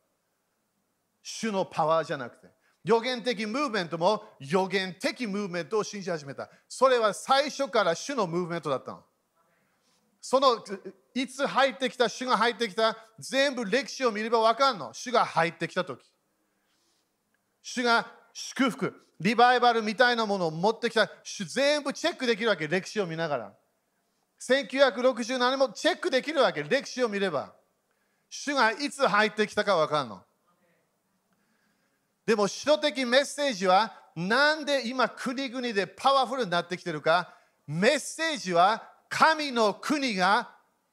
[1.22, 2.48] 主のパワーじゃなくて。
[2.82, 6.48] 予言的ムーブメントも予言的ムーブメントを信じ始めた。
[6.68, 9.04] それは最初から主のムーブメントだったの。
[10.20, 10.64] その
[11.14, 14.92] いつ入ってきた、主が入ってきた、全部歴史を見れば分かんの。
[14.92, 16.04] 主が入ってきたとき。
[17.62, 21.10] 主が祝福、リバイバルみたいなものを持ってきた。
[21.22, 23.52] 主全部チェックできるわけ、歴史を見ながら。
[24.40, 27.54] 1967年もチェックできるわけ、歴史を見れば。
[28.28, 30.24] 主がいつ入ってきたか分かんの。
[32.30, 37.34] でも、首都的メッセージは、なんで今、国々でパワフルになってきてるか、
[37.66, 40.48] メッセージは、神の国が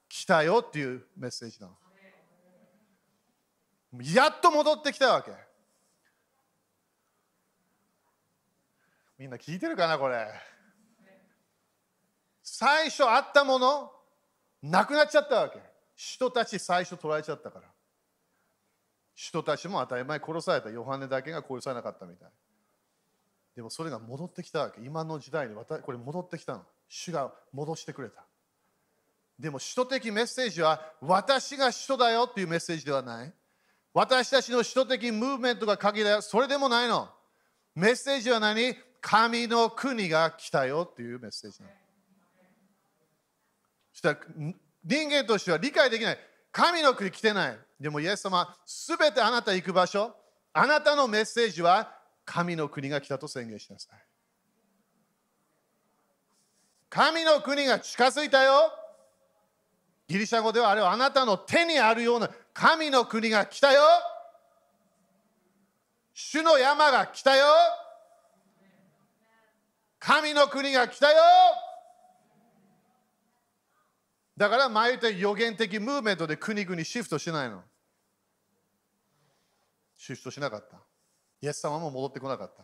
[0.10, 1.78] 来たよっていうメッセージなの。
[4.02, 5.32] やっと戻ってきたわけ。
[9.20, 10.28] みんな聞いてるかな、これ？
[12.42, 13.92] 最初あったもの、
[14.64, 15.60] なくなっちゃったわけ。
[15.96, 17.68] 人たち最初捉えちゃったから。
[19.18, 20.70] 人たちも当たり前殺された。
[20.70, 22.30] ヨハネだけが殺されなかったみたい。
[23.56, 24.80] でもそれが戻ってきたわけ。
[24.82, 26.62] 今の時代にこれ戻ってきたの。
[26.88, 28.24] 主が戻してくれた。
[29.40, 33.34] でも首都的メッセージは私が首都だよっていうメッセージではない。
[33.92, 36.22] 私たちの首都的ムーブメントが鍵だよ。
[36.22, 37.10] それでもないの。
[37.74, 38.76] メッセージは何？
[39.02, 41.74] 神の国が来たよっていうメッセージなの。
[43.94, 44.20] そしたら
[44.86, 46.20] 人間としては理解できない。
[46.52, 47.60] 神の国来てない。
[47.80, 50.16] でもイエス様、すべてあなた行く場所、
[50.54, 51.92] あなたのメッセージは
[52.26, 54.00] 神の国が来たと宣言しなさい。
[56.90, 58.72] 神の国が近づいたよ。
[60.08, 63.82] ギリシャ語ではあれはあなたの手にあるような神の国が来たよ。
[66.14, 67.46] 主の山が来たよ。
[70.00, 71.18] 神の国が来たよ。
[74.38, 77.64] だから前言った予言的ムーブメントで国々シフトしないの。
[79.98, 80.78] シフトしなかった。
[81.42, 82.64] イエス様も戻ってこなかった。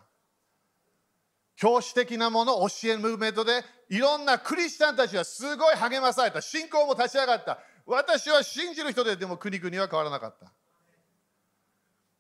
[1.55, 6.41] 教師的なもの、教えるムーブメントでいろんなクリスチャンたちはすごい励まされた。
[6.41, 7.59] 信仰も立ち上がった。
[7.85, 10.51] 私は信じる人ででも国々は変わらなかった。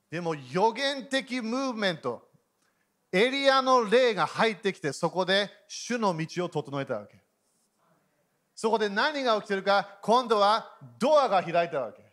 [0.09, 2.27] でも予言的ムーブメント、
[3.11, 7.22] エリアの霊が入ってきて、そこで主の道を整えたわけ。
[8.55, 12.03] そこで何が起きてるか、今度はドアが開いたわけ。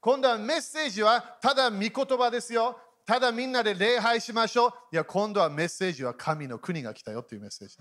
[0.00, 2.76] 今度はメッセージはただ御言葉ですよ。
[3.06, 4.72] ただみんなで礼拝しましょう。
[4.92, 7.76] いや、今度はメッセージは神の国が来たよっていうメッセージ。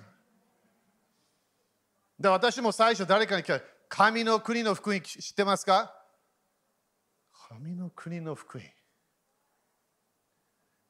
[2.19, 5.93] で私も最初誰かに聞いた神の国の福音知ってますか？
[7.49, 8.63] 神の国の福音。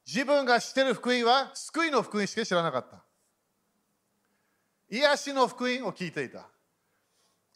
[0.06, 3.02] 自分が知ってる福音は救いの福音しか知らなかった。
[4.92, 6.46] 癒しの福音を聞いていた。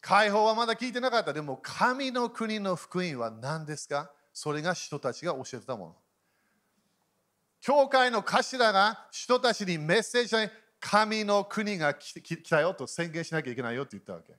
[0.01, 1.33] 解放はまだ聞いてなかった。
[1.33, 4.09] でも神の国の福音は何ですか？
[4.33, 5.95] それが人たちが教えてたもの。
[7.61, 14.33] 教会の頭が人たちにメッセージで神の国が来たよと宣言しなきゃいけないよって言ったわけ。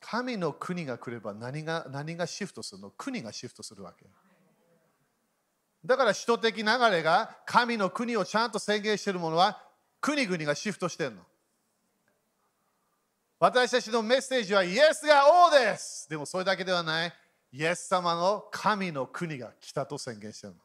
[0.00, 2.90] 神の国が来れば何が何がシフトするの？
[2.90, 4.06] 国がシフトするわけ。
[5.84, 9.60] だから首都的流れが神の国をちゃんと宣言しているものは
[10.04, 11.22] 国々がシフトしてるの。
[13.40, 16.06] 私たちのメッセージはイエスが王です。
[16.10, 17.12] でもそれだけではない。
[17.50, 20.58] イエス様の神の国が来たと宣言してるの。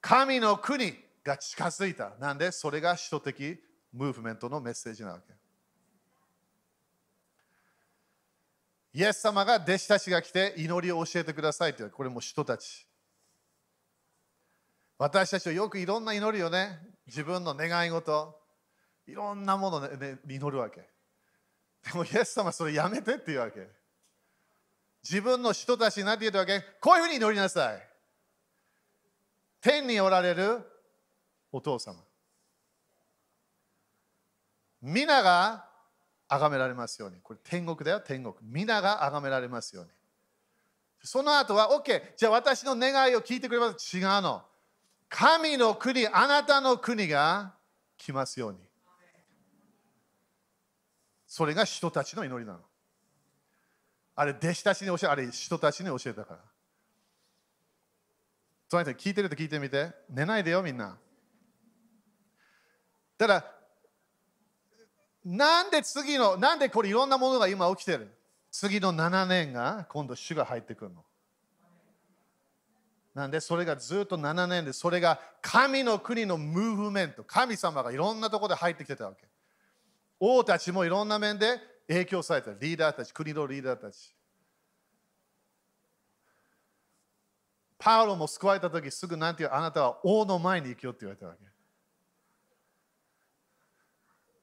[0.00, 2.12] 神の国が近づいた。
[2.18, 2.52] なんで？
[2.52, 3.60] それが首都的
[3.92, 5.34] ムーブメントのメッセージなわけ。
[8.94, 12.86] イエス様が弟子たちが来て祈りを教えてくださいってこれも人たち。
[14.96, 18.38] 私たちはよくいろんな祈りをね、自分の願い事、
[19.06, 20.86] いろんなもの、ね、祈るわけ。
[21.82, 23.66] でもイエス様それやめてって言うわけ。
[25.02, 26.62] 自分の人たちになって言うわけ。
[26.80, 27.88] こういうふうに祈りなさい。
[29.60, 30.60] 天におられる
[31.50, 31.96] お父様。
[34.82, 35.66] 皆が
[36.28, 37.20] 崇められますように。
[37.22, 38.34] これ天国だよ、天国。
[38.42, 39.90] 皆が崇められますように。
[41.02, 43.96] その後は、OK、じゃあ私の願いを聞いてくれます。
[43.96, 44.44] 違うの。
[45.08, 47.54] 神の国、あなたの国が
[47.96, 48.58] 来ますように。
[51.26, 52.60] それが人たちの祈りなの。
[54.14, 56.40] あれ、弟子たちに教え、あれ、人たちに教えたから。
[58.68, 59.92] その人聞いてると聞いてみて。
[60.10, 60.98] 寝ないでよ、みんな。
[63.16, 63.44] ただ、
[65.24, 68.14] なんで次の、なんでこれいろんなものが今起きてる？
[68.50, 71.04] 次の7年が今度主が入ってくるの。
[73.18, 79.26] なんでそれがずっと7年で、それが神の国のムーブメント、神様がいろんなところで入ってきてたわけ。
[80.20, 84.14] 王たちもいろんな面で影響された、リーダーたち、国のリーダーたち。
[87.76, 89.50] パウロも救われた時すぐなんていう？
[89.52, 91.40] あなたは王の前に行くよって言われたわけ。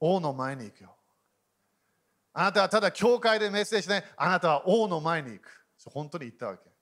[0.01, 0.93] 王の前に行くよ。
[2.33, 5.65] あなたはただ教会でメッセージしない、あなたは王の前に行く。
[5.85, 6.74] 本当に言ったわけ。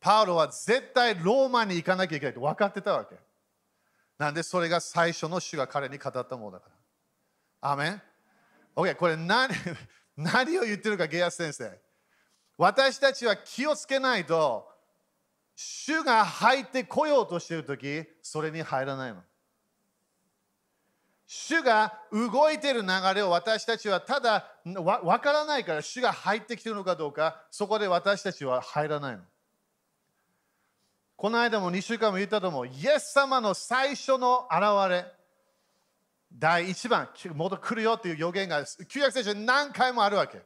[0.00, 3.16] パウロは絶対ローマに行かなきゃいけないって分かってたわけ。
[4.18, 6.70] なんでそれが最初の主が彼に語ったものだか
[7.60, 7.72] ら。
[7.72, 8.02] アメン
[8.74, 9.50] ?OK、これ何
[10.16, 11.78] 何を言ってるか、ゲアス先生。
[12.56, 14.70] 私たちは気をつけないと、
[15.54, 19.22] 主が入ってこようとしているとき、それに入らないの。
[21.26, 29.22] 主が動いている流れを私たちはただわからないから主が入ってきてるのかどうかそこで私たちは入らないの。
[31.20, 35.04] この間も2週間も言ったと思うイエス様の最初の現れ
[36.32, 40.40] 第1番元来るよっていう予言が旧約聖書に何回もあるわけ。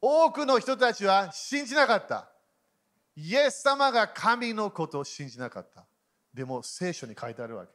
[0.00, 2.30] 多くの人たちは信じなかった。
[3.14, 5.84] イエス様が神のことを信じなかった。
[6.32, 7.72] でも聖書に書いてあるわけ。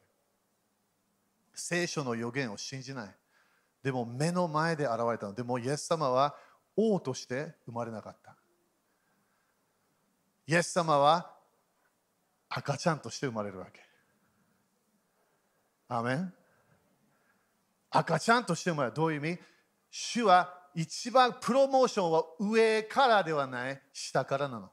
[1.54, 3.16] 聖書の予言を信じない。
[3.84, 5.36] でも目の前で現れたの。
[5.36, 6.36] でもイエス様は
[6.76, 8.39] 王として生まれなかった。
[10.50, 11.32] イエス様は
[12.50, 13.82] 赤ちゃんとして生まれるわけ。
[15.90, 16.34] アメン
[17.92, 18.96] 赤ちゃんとして生まれる。
[18.96, 19.40] どういう意味？
[19.92, 24.72] 主は一番プロモーションは上からではない下からなの。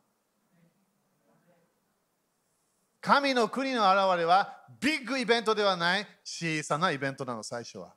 [3.03, 7.92] 神の国の現れはビッグイベントではない小さなイベントなの最初は。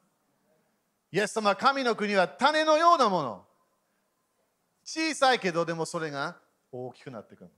[1.14, 3.46] イエス様神の国は種のようなもの。
[4.84, 6.36] 小さいけどでもそれが
[6.74, 7.50] 大きくなってくる。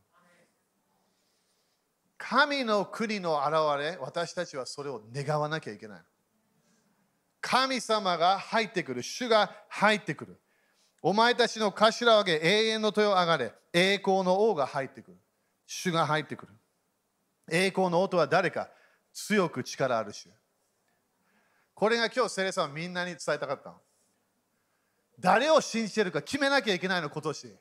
[2.24, 6.01] 神の国の現れ、私たちはそれを願わなきゃいけない。
[7.41, 10.39] 神様が入ってくる、主が入ってくる。
[11.01, 15.17] お前たちの頭を上げ、永遠の豊上がれ、栄光の王が入ってくる。
[15.65, 16.53] 主が入ってくる。
[17.49, 18.69] 栄光の王とは誰か
[19.11, 20.30] 強く力ある主。
[21.74, 23.82] これが今日、セレさんみんなに伝えたかったの。
[25.19, 27.57] 誰を信じてるか決めなきゃいけないの、今年。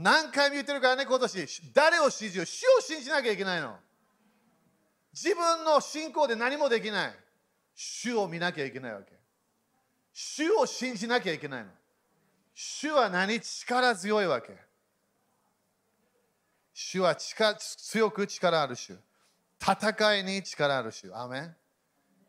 [0.00, 1.72] 何回も言ってるからね、今年。
[1.74, 3.74] 誰を信じよう主を信じなきゃいけないの？
[5.12, 7.14] 自分の信仰で何もできない。
[7.74, 9.12] 主を見なきゃいけないわけ。
[10.12, 11.70] 主を信じなきゃいけないの。
[12.54, 13.40] 主は何？
[13.40, 14.56] 力強いわけ。
[16.72, 18.96] 主は力強く力ある主。
[19.60, 21.10] 戦いに力ある主。
[21.12, 21.50] アメ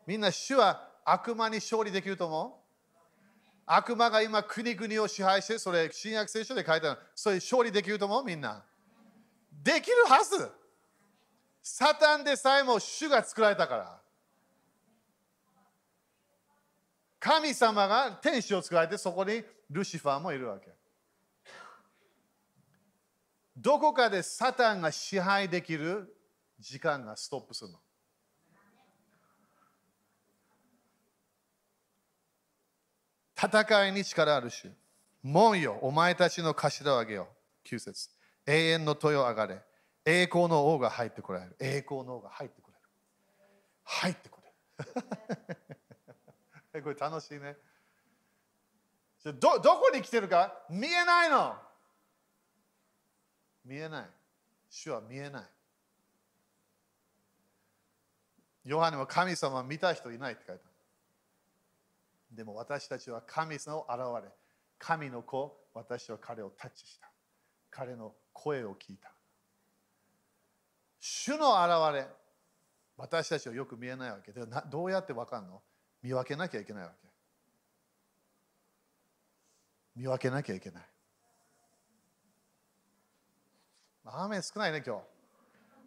[0.08, 2.59] みんな主は悪魔に勝利できると思う？
[3.72, 7.00] 悪魔が今国々を支配して、それ新約聖書で書いてある。
[7.14, 8.24] それ勝利できると思う？
[8.24, 8.64] みんな。
[9.62, 10.50] できるはず。
[11.62, 14.00] サタンでさえも主が作られたから。
[17.20, 20.72] 神様が天使を作られて、そこにルシファーもいるわけ。
[23.56, 26.16] どこかでサタンが支配できる
[26.58, 27.78] 時間がストップするの。
[33.40, 34.70] 戦いに力ある主。
[35.22, 37.28] 門よ、お前たちの頭を上げよ
[37.64, 37.68] う。
[37.68, 38.10] 9節
[38.46, 39.62] 永遠の豊上がれ。
[40.04, 41.56] 栄光の王が入ってこられる。
[41.58, 42.90] 栄光の王が入ってこられる。
[43.84, 45.54] 入ってこれ
[46.82, 46.82] る。
[46.82, 47.56] これ楽しいね。
[49.24, 50.54] どどこに来てるか？
[50.68, 51.56] 見えないの。
[53.64, 54.10] 見えない。
[54.68, 55.44] 主は見えない。
[58.64, 60.69] ヨハネは神様は見た人いないって書いてある。
[62.30, 64.30] でも私たちは神様を現れ、
[64.78, 67.10] 神の子、私は彼をタッチした。
[67.70, 69.12] 彼の声を聞いた。
[71.00, 72.08] 主の現れ、
[72.96, 75.62] 私たちはよく見えないわけで、どうやって分かるの？
[76.02, 77.08] 見分けなきゃいけないわけ。
[79.96, 80.82] 見分けなきゃいけない。
[84.04, 85.02] 雨少ないね、今日。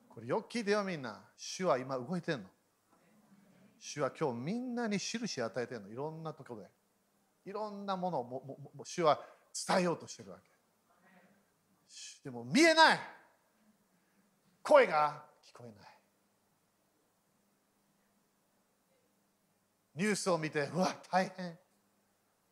[0.09, 1.21] これよく聞いてよ、みんな。
[1.37, 2.49] 主は今動いてんの。
[3.85, 5.89] 主は今日みんなに印与えてるの。
[5.89, 6.69] いろんなところで。
[7.45, 9.19] いろんなものをももも主は
[9.67, 10.49] 伝えようとしてるわけ。
[12.23, 12.99] でも見えない。
[14.61, 15.89] 声が聞こえない。
[19.95, 21.59] ニュースを見てうわ大変。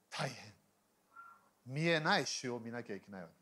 [0.09, 0.53] 大変。
[1.65, 3.33] 見えない主を見なきゃいけないわけ。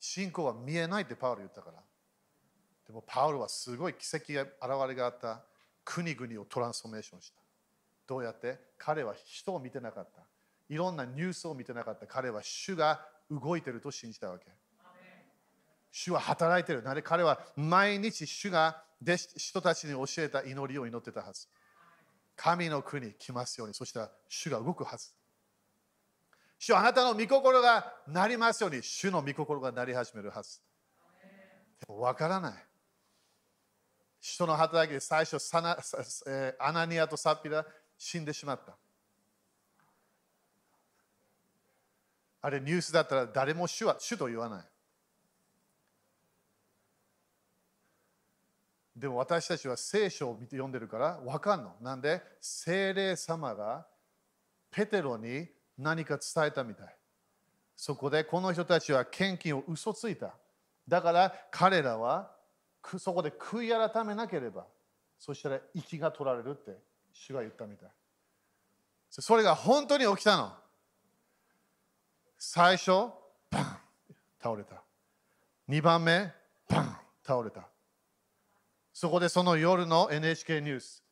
[0.00, 1.83] 信仰は見えないってパウル言ったから。
[2.86, 5.42] でもパウロはすごい奇跡が現れがあった
[5.84, 7.40] 国々をトランスフォーメーションした。
[8.06, 8.58] どうやって？
[8.78, 10.22] 彼は人を見てなかった。
[10.68, 12.06] いろんなニュースを見てなかった。
[12.06, 14.46] 彼は主が動いてると信じたわけ。
[15.90, 16.82] 主は働いてる。
[16.82, 18.82] なぜ彼は毎日主が
[19.36, 21.46] 人たちに教えた祈りを祈ってたはず。
[22.36, 23.74] 神の国来ますように。
[23.74, 25.12] そしたら主が動くはず。
[26.58, 28.82] 主はあなたの御心がなりますように。
[28.82, 30.60] 主の御心がなり始めるはず。
[31.80, 32.54] でも分からない。
[34.26, 35.76] 人の働きで最初サナ、
[36.26, 37.62] えアナニアとサピラ
[37.98, 38.74] 死んでしまった。
[42.40, 44.64] あれニュースだったら誰も主は主と言わない。
[48.96, 51.74] でも私たちは聖書を見て読んでるから分かんの。
[51.82, 52.22] なんで？
[52.40, 53.86] 聖霊様が
[54.70, 56.96] ペテロに何か伝えたみたい。
[57.76, 60.34] そこでこの人たちは献金を嘘ついた。
[60.88, 62.33] だから彼らは
[62.98, 64.66] そこで悔い改めなければ、
[65.18, 66.76] そしたら息が取られるって
[67.12, 67.90] 主が言ったみたい。
[69.10, 70.52] それが本当に起きたの。
[72.38, 73.10] 最初、
[73.48, 73.78] パン
[74.42, 74.82] 倒れた。
[75.68, 76.32] 2番目、
[76.68, 77.68] パン倒れた。
[78.92, 81.02] そこでその夜の NHK ニュース、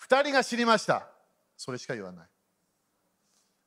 [0.00, 1.08] 2人が知りました。
[1.56, 2.26] それしか言わない。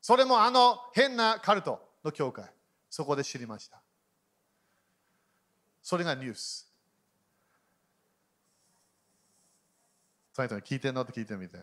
[0.02, 2.46] それもあの変なカルトの教会、
[2.90, 3.82] そこで知りました。
[5.82, 6.75] それがニュース。
[10.36, 11.04] その人に聞いてんの？
[11.04, 11.58] って聞いてみて。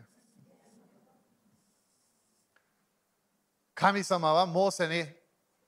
[3.75, 5.05] 神様はモーセに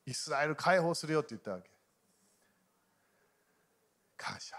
[0.07, 1.68] イスラエル解放するよって言ったわけ。
[4.16, 4.57] 感謝。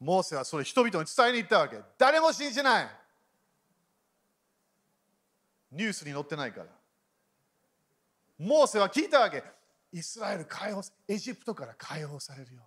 [0.00, 1.80] モーセはそれ人々に伝えに行ったわけ。
[1.96, 2.88] 誰も信じない。
[5.70, 6.66] ニュースに載ってないから。
[8.36, 9.42] モーセは聞いたわけ。
[9.92, 12.62] イスラエル解放、エジプトから解放されるよ。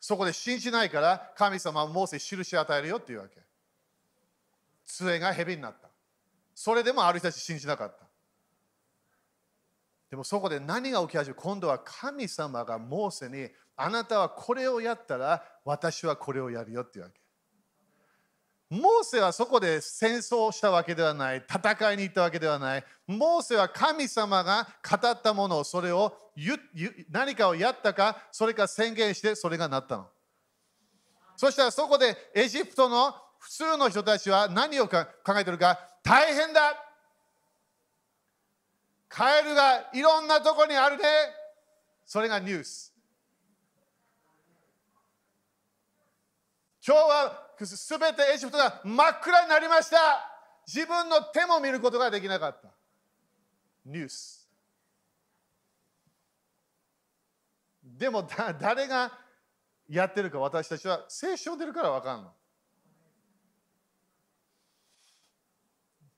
[0.00, 3.38] そこで信じないから神様はモーセ印を与えるよっていうわけ。
[4.86, 5.88] 杖が蛇になった。
[6.54, 8.06] それでもある人たち信じなかった。
[10.10, 11.40] でもそこで何が起き始める？
[11.40, 17.19] 今度は神様がモーセにあなたはこれをやったら私はこれをやるよっていうわけ。
[18.70, 22.84] モーセはそこで戦争したわけではない、戦いに行ったわけではない。
[23.04, 26.16] モーセは神様が語ったものを、それを
[27.10, 30.06] 何かをやったか、それか宣言して、それがなったの。
[31.36, 35.04] そしたらそこでエジプトの普通の人たちは何を考
[35.36, 36.76] えてるか、大変だ
[39.08, 41.02] カエルがいろんなとこにあるね。
[42.06, 42.94] それがニュース。
[46.86, 49.96] 今日はすべてエジプトが真っ暗になりました。
[50.66, 52.68] 自分の手も見ることができなかった。
[53.84, 54.48] ニュース。
[57.82, 59.12] でもだ誰が
[59.88, 62.32] やってるか私たちは聖書出るから分かんの。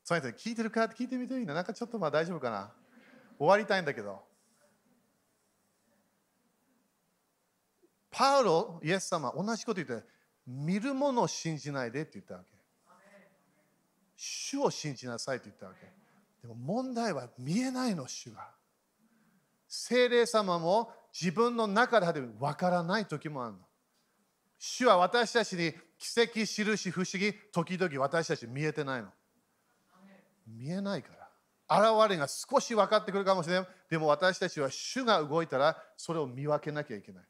[0.05, 0.84] そうやって聞いてるか？
[0.84, 1.55] って聞いてみていいな。
[1.55, 2.72] なんかちょっとまあ大丈夫かな？
[3.38, 4.22] 終わりたいんだけど。
[8.11, 10.07] パウロ、イエス様、同じこと言って、
[10.47, 12.53] 見るものを信じないでって言ったわけ。
[14.16, 15.86] 主を信じなさいって言ったわけ。
[16.43, 18.51] でも問題は見えないの、主が。
[19.68, 23.59] 精霊様も自分の中で分からない時もあるの。
[24.59, 29.09] 主は私たちに奇跡、印、不思議、時々私たち見えてないの。
[30.47, 31.22] 見えないから。
[31.68, 33.68] 現れが少し分かってくるかもしれない。
[33.88, 37.24] でも私たちは主が動いたらそれを見分けなきゃいけない。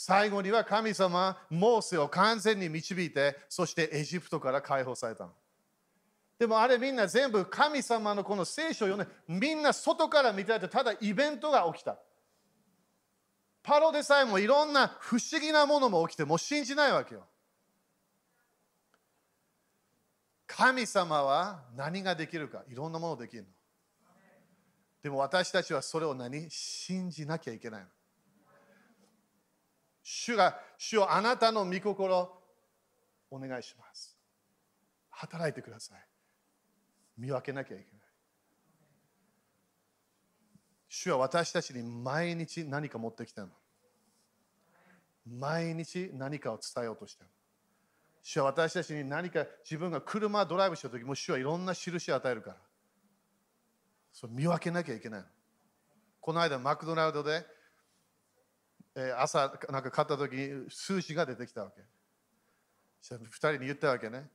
[0.00, 5.32] 最後には神様、モーセを完全に導いて、そしてエジプトから解放されたの。
[6.38, 11.98] でもあれみんな全部神様のこの聖書を読んで、みんな外から見ててただイベントが起きた。
[13.60, 17.26] パロでさえもいろんな不思議なものも起きて、もう信じないわけよ。
[20.46, 23.48] 神様は何ができるか、いろんなものできるの。
[25.02, 26.48] でも私たちはそれを何？
[26.48, 27.88] 信じなきゃいけないの。
[30.10, 32.32] 主が、主をあなたの御心、
[33.30, 34.16] お願いします。
[35.10, 35.98] 働いてください。
[37.18, 38.02] 見分けなきゃいけない。
[40.88, 43.48] 主は私たちに毎日何か持ってきたの。
[45.26, 47.30] 毎日何かを伝えようとしたの。
[48.22, 52.56] 主は私たちに何か自分が車ドライブした時も主はいろんな印を与えるから。
[54.10, 55.26] そう見分けなきゃいけないの。
[56.22, 57.57] この間マクドナルドで
[59.00, 61.80] え、朝なんか買った時に数字が出てきたわけ。
[63.14, 64.28] 2人に言ったわけね。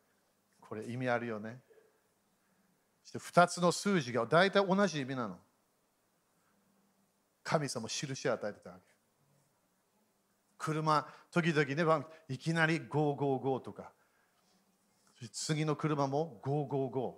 [0.61, 1.59] これ意味あるよね。
[3.13, 5.37] 2つの数字が大体同じ意味なの。
[7.43, 8.83] 神様印を与えてたわけ。
[10.57, 13.91] 車、時々ね、いきなり555とか、
[15.33, 17.15] 次の車も555、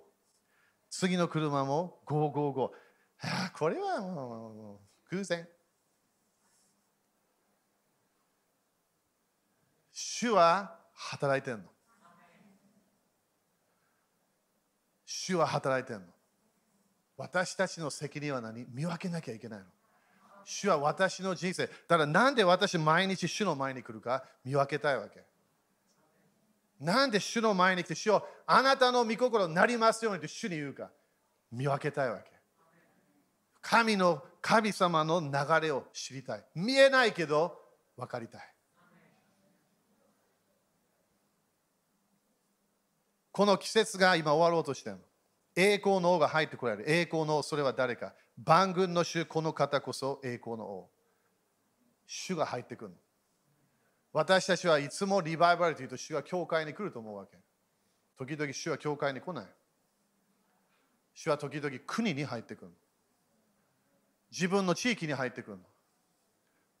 [0.90, 2.70] 次の車も555。
[3.56, 4.80] これはも
[5.10, 5.48] う偶然。
[10.18, 11.64] 主は働いてんの。
[15.04, 16.06] 主は働いてんの。
[17.18, 18.64] 私たちの責任は何？
[18.72, 19.66] 見分けなきゃいけないの。
[20.42, 21.66] 主は私の人生。
[21.66, 24.24] だからなんで私毎日主の前に来るか？
[24.42, 25.22] 見分けたいわけ。
[26.80, 30.88] なんで主の前に来て主をあなたの御心になりますようにって主に言うか？
[31.52, 32.30] 見分けたいわけ。
[33.60, 36.44] 神の神様の流れを知りたい。
[36.54, 37.54] 見えないけど
[37.98, 38.40] 分かりたい。
[43.36, 44.98] この季節が今終わろうとしている。
[45.54, 46.90] 栄光の王が入ってこられる。
[46.90, 50.88] 栄光の王、それは誰か万軍の主、この方こそ栄光の王。
[52.06, 52.96] 主が入ってくるの。
[54.14, 57.36] 私たちはいつもリバイバルというと主は教会に来ると思うわけ。
[58.16, 59.46] 時々主は教会に来ない。
[61.12, 62.70] 主は時々国に入ってくる。
[64.32, 65.62] 自分の地域に入ってくるの。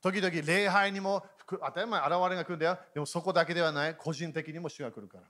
[0.00, 2.78] 時々礼拝にも当たり前現れが来るんだよ。
[2.94, 3.94] でもそこだけではない。
[3.94, 5.24] 個人的にも主が来るから。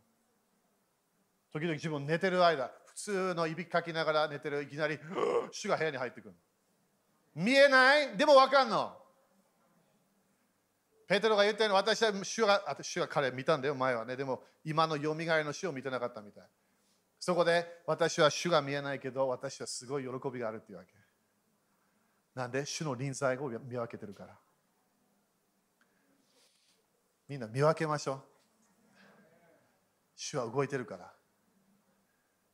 [1.59, 4.99] 時々自分寝てる間、普通のいびきかきながら寝てる、いきなり、
[5.51, 6.35] 主が部屋に入ってくる。
[7.35, 8.17] 見えない？
[8.17, 8.95] でも分かんの。
[11.07, 14.17] ペテロが言ったように私は主が、主が彼見たんだよ、前はね。
[14.17, 16.45] でも今のよみがえの主を見てなかったみたい。
[17.19, 20.93] そこで私は主が見えないけど、私はすごい喜びがあるっていうわけ。
[22.35, 22.67] なんで？
[22.67, 24.37] 主の臨在を見分けてるから。
[27.29, 28.23] みんな見分けましょう。
[30.17, 31.16] 主は動いてるから。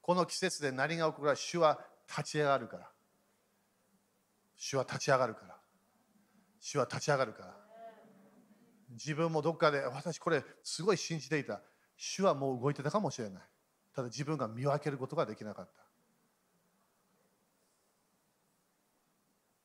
[0.03, 1.78] この季節で何が起こるか主は
[2.09, 2.90] 立ち上がるから。
[4.57, 5.57] 主は立ち上がるから。
[6.61, 7.57] 主は立ち上がるから。
[8.90, 11.62] 自分もどっかで私これすごい信じていた。
[11.96, 13.42] 主はもう動いてたかもしれない。
[13.94, 15.82] ただ自分が見分けることができなかった。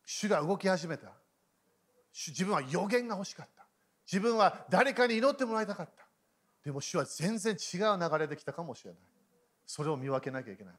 [0.06, 1.12] 主が動き始めた。
[2.14, 3.66] 自分は予言が欲しかった。
[4.12, 6.06] 自分は誰かに祈ってもらいたかった。
[6.64, 9.00] でも主は全然違う流れできたかもしれない。
[9.68, 10.74] それを見分けなきゃいけない。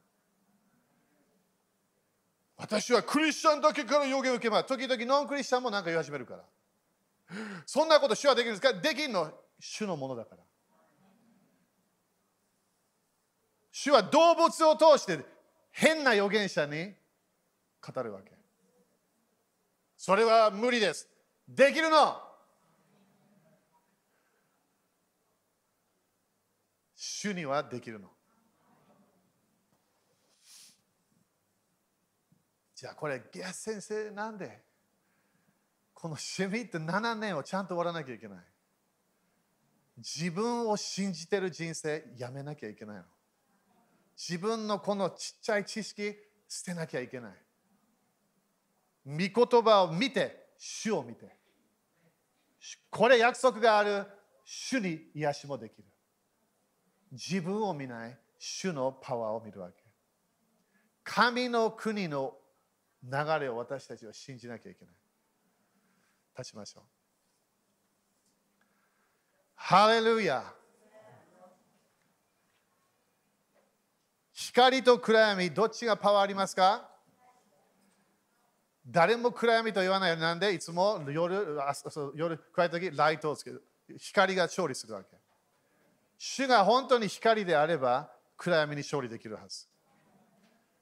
[2.57, 4.65] 私はクリスチャンだけから予言を受けます。
[4.65, 6.43] 時々ノンクリスチャンも何か言い始めるから。
[7.65, 8.73] そんなこと主はできるんですか？
[8.73, 10.43] できるの主のものだから。
[13.71, 15.23] 主は動物を通して
[15.71, 16.93] 変な預言者に
[17.81, 18.31] 語るわけ。
[19.95, 21.07] それは無理です。
[21.47, 22.19] できるの
[26.95, 28.09] 主にはできるの。
[32.79, 34.63] じゃあこれ、ゲス先生なんで
[35.93, 38.37] この趣味って7年をちゃんと終わらなきゃいけない。
[39.97, 43.03] 自分を信じてる人生やめなきゃいけないの。
[44.17, 46.15] 自分のこのちっちゃい知識
[46.47, 47.33] 捨てなきゃいけない。
[49.05, 51.35] 御言葉を見て、主を見て。
[52.89, 54.07] これ約束がある
[54.45, 55.83] 主に癒しもできる。
[57.11, 59.83] 自分を見ない主のパワーを見るわけ。
[61.03, 62.38] 神の国の
[63.03, 64.93] 流れを私たちは信じなきゃいけない。
[66.37, 66.83] 立ちましょう。
[69.55, 70.43] ハレルヤ
[74.33, 76.89] 光と暗闇、どっちがパワーありますか？
[78.87, 81.57] 誰も暗闇と言わないなんで、いつも夜、
[82.15, 83.63] 夜暗い時ライトをつける。
[83.97, 85.09] 光が勝利するわけ。
[86.17, 89.67] 主が本当に光であれば、暗闇に勝利できるはず。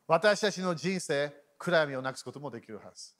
[0.08, 3.14] 私たちの人生、暗闇をなくすこともできるはず。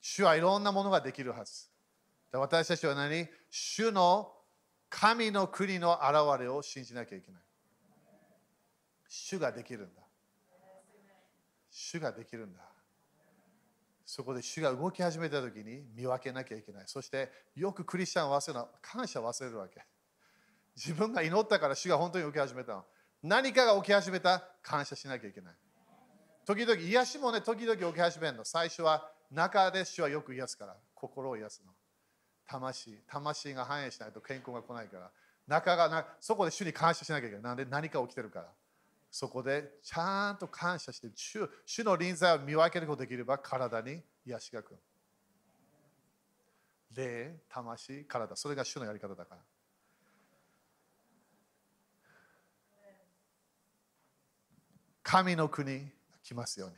[0.00, 1.68] 主はいろんなものができるはず。
[2.32, 3.28] 私たちは何？
[3.50, 4.32] 主の
[4.88, 7.42] 神の国の現れを信じなきゃいけない。
[9.08, 10.02] 主ができるんだ。
[11.70, 12.60] 主ができるんだ。
[14.04, 16.84] そこで主が動き始めた時に見分けなきゃいけない。
[16.86, 19.84] そしてよくクリスチャンを忘れるのは感謝を忘れるわけ。
[20.74, 22.84] 自分が祈ったから主が本当に動き始めたの。
[23.22, 25.54] 何かが起き始めた感謝しなきゃいけない。
[26.50, 28.44] 時々、癒しもね、時々起き始めるの。
[28.44, 31.72] 最初は中で主はよく癒すから、心を癒すの。
[32.44, 35.12] 魂、魂が反映しないと健康が来ないから、
[35.46, 37.42] 中がなそこで主に感謝しなきゃいけない。
[37.44, 38.48] なんで何か起きてるから。
[39.12, 44.78] そこでちゃんと感謝して主、主の臨在を見分けることができれば体に癒しが来る。
[46.96, 49.40] 霊、魂、体、それが主のやり方だから。
[55.04, 55.99] 神の国
[56.30, 56.76] 来ますように。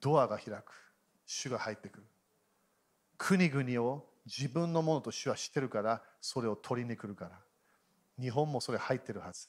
[0.00, 0.72] ドアが開く。
[1.26, 2.04] 主が入ってくる。
[3.18, 7.40] 国々を自分のものと主は知ってるから、それを取りに来るから。
[8.20, 9.48] 日本もそれ入ってるはず。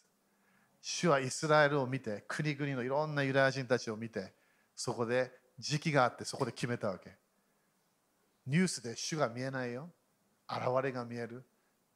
[0.81, 4.33] 主はイスラエルを見て、国々のいろんなユダヤ人たちを見て、
[4.75, 7.15] そこで時期があって、そこで決めたわけ。
[8.47, 9.91] ニュースで主が見えないよ。
[10.49, 11.45] 現れが見える。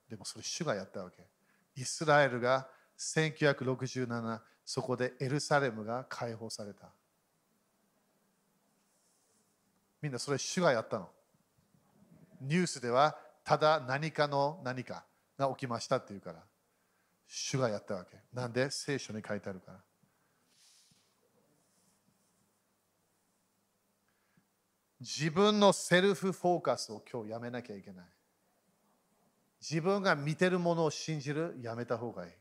[0.07, 1.23] でもそれ主がやったわけ。
[1.75, 2.69] イスラエルが
[2.99, 6.91] 1967そこでエルサレムが解放された。
[9.99, 11.09] みんなそれ主がやったの。
[12.39, 15.05] ニュースではただ何かの何か
[15.39, 16.43] が起きましたっていうから。
[17.25, 18.17] 主がやったわけ。
[18.31, 19.79] なんで聖書に書いてあるから。
[24.99, 28.05] 自分のセルフフォーカスを今日やめなきゃいけない。
[29.59, 32.31] 自分が見てるものを信じるやめた方がいい。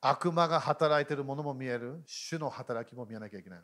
[0.00, 2.02] 悪魔が働いているものも見える。
[2.06, 3.58] 主の働きも見えなきゃいけない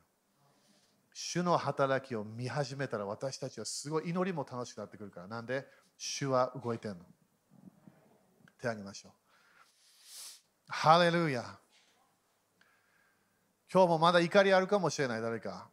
[1.12, 5.28] 主の働きを見始めたら私たちはすごい祈りも楽しくなってくるから。
[5.28, 5.64] なんで？
[5.96, 6.96] 主は動いてんの。
[8.60, 9.12] 手を挙げましょう。
[10.66, 11.44] ハレルヤ。
[13.72, 15.22] 今日もまだ怒りあるかもしれない。
[15.22, 15.68] 誰か。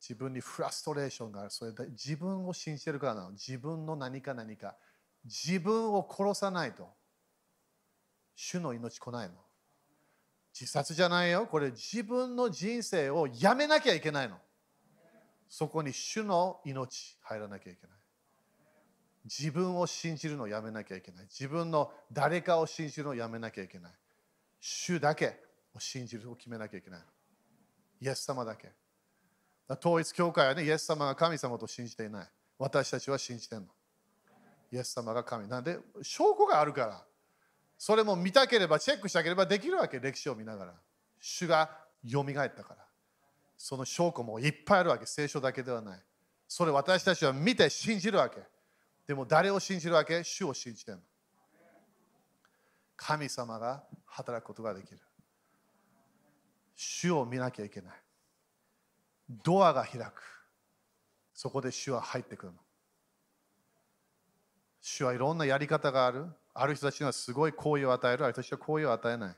[0.00, 1.50] 自分にフラストレーションがある。
[1.50, 3.30] それで自分を信じてるからなの。
[3.32, 4.76] 自分の何か何か。
[5.24, 6.88] 自分を殺さないと。
[8.36, 9.34] 主の命来ないの。
[10.60, 11.46] 自殺じゃないよ。
[11.46, 14.36] これ自分の人生をやめなきゃいけないの。
[15.48, 17.96] そこに主の命入らなきゃいけない。
[19.24, 21.24] 自分を信じるのをやめなきゃいけない。
[21.24, 23.92] 自分の誰かを信じるのをやめなきゃいけない。
[24.60, 25.40] 主だけ
[25.74, 27.00] を信じるを決めなきゃいけない。
[28.02, 28.70] イエス様だけ。
[29.82, 32.28] 統一教会はね、イエス様が神様と信じていない。
[32.58, 33.68] 私たちは信じてんの。
[34.70, 35.48] イエス様が神。
[35.48, 37.06] なんで、証拠があるから。
[37.82, 40.74] それも見たければ、チェックしたければできるわけ、歴史を見ながら。
[41.18, 42.84] 主がよみがえったから。
[43.56, 46.02] その証拠もいっぱいあるわけ、聖書だけではない。
[46.46, 48.36] それ私たちは見て信じるわけ。
[49.06, 50.22] でも誰を信じるわけ？
[50.22, 50.98] 主を信じてる。
[52.96, 55.00] 神様が働くことができる。
[56.76, 57.94] 主を見なきゃいけない。
[59.42, 60.22] ドアが開く。
[61.32, 62.58] そこで主は入ってくるの。
[64.82, 66.26] 主はいろんなやり方がある。
[66.60, 69.36] ある人たちにはすごい好意を与える、ある人たちは好意を与えない。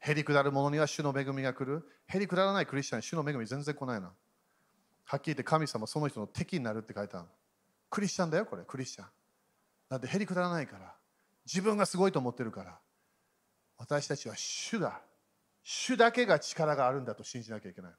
[0.00, 1.88] へりくだる者には主の恵みが来る。
[2.06, 4.12] へりくだらないクリスチャンに主の恵み全然来ないな。
[5.04, 7.26] はっきり言って神様その人の敵になるって書いてある。
[7.88, 9.06] クリスチャンだよ、これ、クリスチャン。
[9.88, 10.94] なんでへりくだらないから。
[11.46, 12.78] 自分がすごいと思ってるから。
[13.78, 15.00] 私たちは主が、
[15.62, 17.92] 主だけが力があるんだと信じなきゃいけない。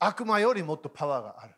[0.00, 1.54] 悪魔よりもっとパワーがある。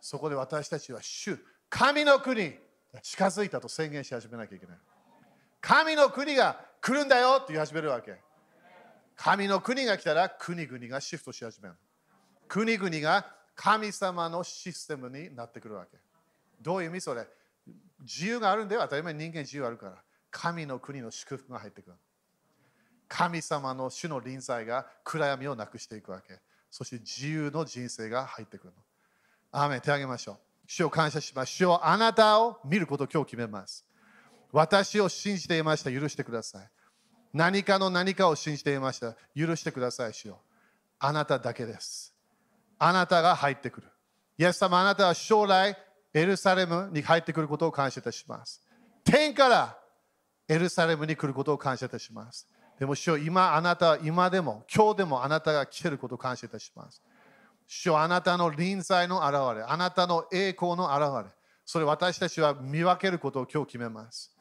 [0.00, 2.54] そこで私たちは主、神の国
[3.02, 4.78] 近づいたと宣言し始めなきゃいけない。
[5.60, 8.16] 神の国が来るんだよって言い始めるわけ。
[9.16, 11.74] 神の国が来たら国々がシフトし始める。
[12.48, 15.98] 国々が神様のシステムになってくるわけ。
[16.62, 17.26] どういう意味それ？
[18.00, 18.82] 自由があるんだよ。
[18.82, 19.96] 当たり前人間自由あるから。
[20.30, 21.96] 神の国の祝福が入ってくる。
[23.08, 26.38] 神様の主の臨在が暗闇をなくしていくわけ。
[26.70, 28.82] そして自由の人生が入ってくるの。
[29.50, 30.36] アーメン手をげましょう。
[30.68, 31.52] 主を感謝します。
[31.54, 33.86] 主をあなたを見ることを今日決めます。
[34.52, 35.90] 私を信じていました。
[35.90, 36.70] 許してください。
[37.32, 39.16] 何かの何かを信じていました。
[39.34, 40.40] 許してください、主よ。
[40.98, 42.14] あなただけです。
[42.78, 43.88] あなたが入ってくる。
[44.36, 45.74] イエス様、あなたは将来、
[46.12, 48.62] エルサレムに入ってくることを感謝いたします。
[49.04, 49.78] 天から
[50.48, 52.46] エルサレムに来ることを感謝いたします。
[52.78, 57.02] でも、主よ今あなたは今でも、今日でもあなたが来ていることを感謝いたします。
[57.68, 61.34] 主よあなたの臨在の現れ、あなたの栄光の現れ、
[61.66, 64.34] それ私たちは見分けることを今日決めます。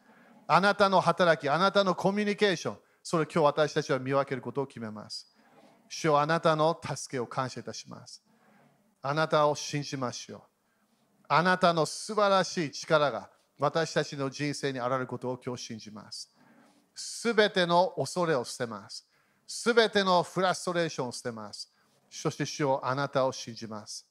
[0.48, 5.28] あなたの働き、あなたのコミュニケーション、それ今日私たちは見分けることを決めます。
[5.90, 8.24] 主よあなたの助けを感謝いたします。
[9.02, 10.42] あなたを信じましょう。
[11.28, 16.32] あなたの素晴らしい力が私たちの人生にあられることを今日信じます。
[16.96, 19.06] すべての恐れを捨てます。
[19.46, 21.74] すべてのフラストレーションを捨てます。
[22.10, 24.06] そして主よあなたを信じます。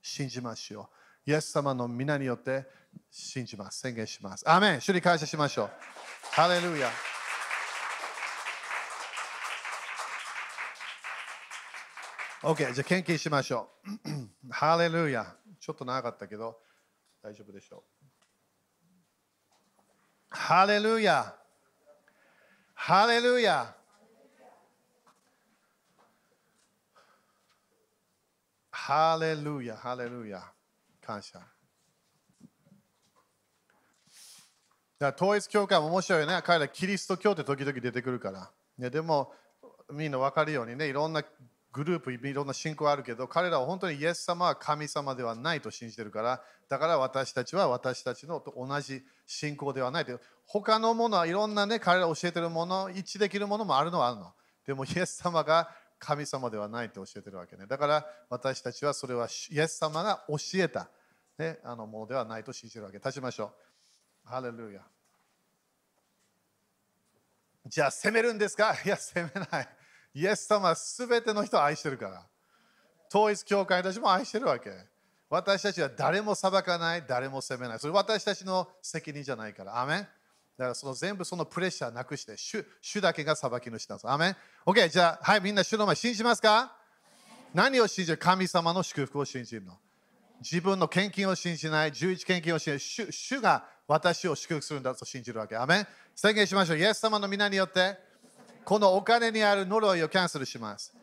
[0.00, 0.90] 信じましょ
[1.26, 1.30] う。
[1.30, 2.66] イエス様の皆によって
[3.10, 3.80] 信じます。
[3.80, 4.48] 宣言します。
[4.48, 5.70] アメン主に感謝しましょう。
[6.32, 6.90] ハレルヤ。
[12.42, 14.50] OK、じゃあ献金しましょう。
[14.50, 15.36] ハレルヤ。
[15.60, 16.58] ちょっと長かったけど、
[17.22, 18.02] 大丈夫でしょう。
[20.28, 21.36] ハレルヤ。
[22.74, 23.76] ハレルヤ。
[28.84, 30.42] ハレルヤ、ハレルヤ。
[31.00, 31.38] 感謝。
[34.98, 36.40] だ統一教会も面白いよね。
[36.42, 38.50] 彼らキリスト教って時々出てくるから。
[38.76, 39.32] ね、でも、
[39.92, 41.22] みんな分かるようにね、いろんな
[41.70, 50.18] グループ、いろんな信仰あるけど、彼らは本当にイエス様は神様ではないと信じてるから、だから私たちは私たちのと同じ信仰ではないと。
[50.44, 54.32] 他のものはいろんなね、彼ら教えてるもの、一致できるものもあるのはあるの。
[54.66, 55.70] でもイエス様が
[56.04, 57.64] 神様ではないと教えてるわけね。
[57.66, 60.88] だから私たちはそれはイエス様が教えた、
[61.38, 62.96] ね、あのものではないと信じるわけ。
[62.98, 63.52] 立ちましょ
[64.24, 64.28] う。
[64.28, 64.82] ハレルヤ。
[67.66, 68.74] じゃあ責めるんですか？
[68.84, 69.68] いや、責めない。
[70.14, 72.26] イエス様はすべての人を愛してるから。
[73.08, 74.72] 統一教会たちも愛してるわけ。
[75.30, 77.78] 私たちは誰も裁かない、誰も責めない。
[77.78, 79.80] それ私たちの責任じゃないから。
[79.80, 80.08] アメン
[80.58, 84.10] だからその全部そのプレッシャーなくして主、主だけが裁きの人なんです。
[84.10, 84.36] アメン
[84.66, 86.76] ?OK、じゃあ、はい、みんな主の前信じますか？
[87.54, 88.18] 何を信じる？
[88.18, 89.78] 神様の祝福を信じるの？
[90.40, 95.56] 自分の献金を信じない、11献金を信じない主、主が私を祝福するんだと信じるわけ。
[95.56, 96.78] アメン宣言しましょう。
[96.78, 97.96] イエス様の皆によって、
[98.64, 100.94] このお金にある呪いをキャンセルします。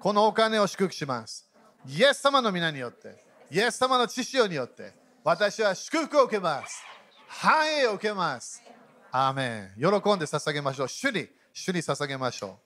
[0.00, 1.48] このお金を祝福します。
[1.86, 4.92] イエス様の皆によって、イエス様の知識によって、
[5.24, 6.82] 私は祝福を受けます。
[7.28, 8.62] 繁栄を受けます。
[9.10, 9.80] アーメン。
[9.80, 10.88] 喜んで捧げましょう。
[10.88, 12.58] 主に、主に捧げましょう。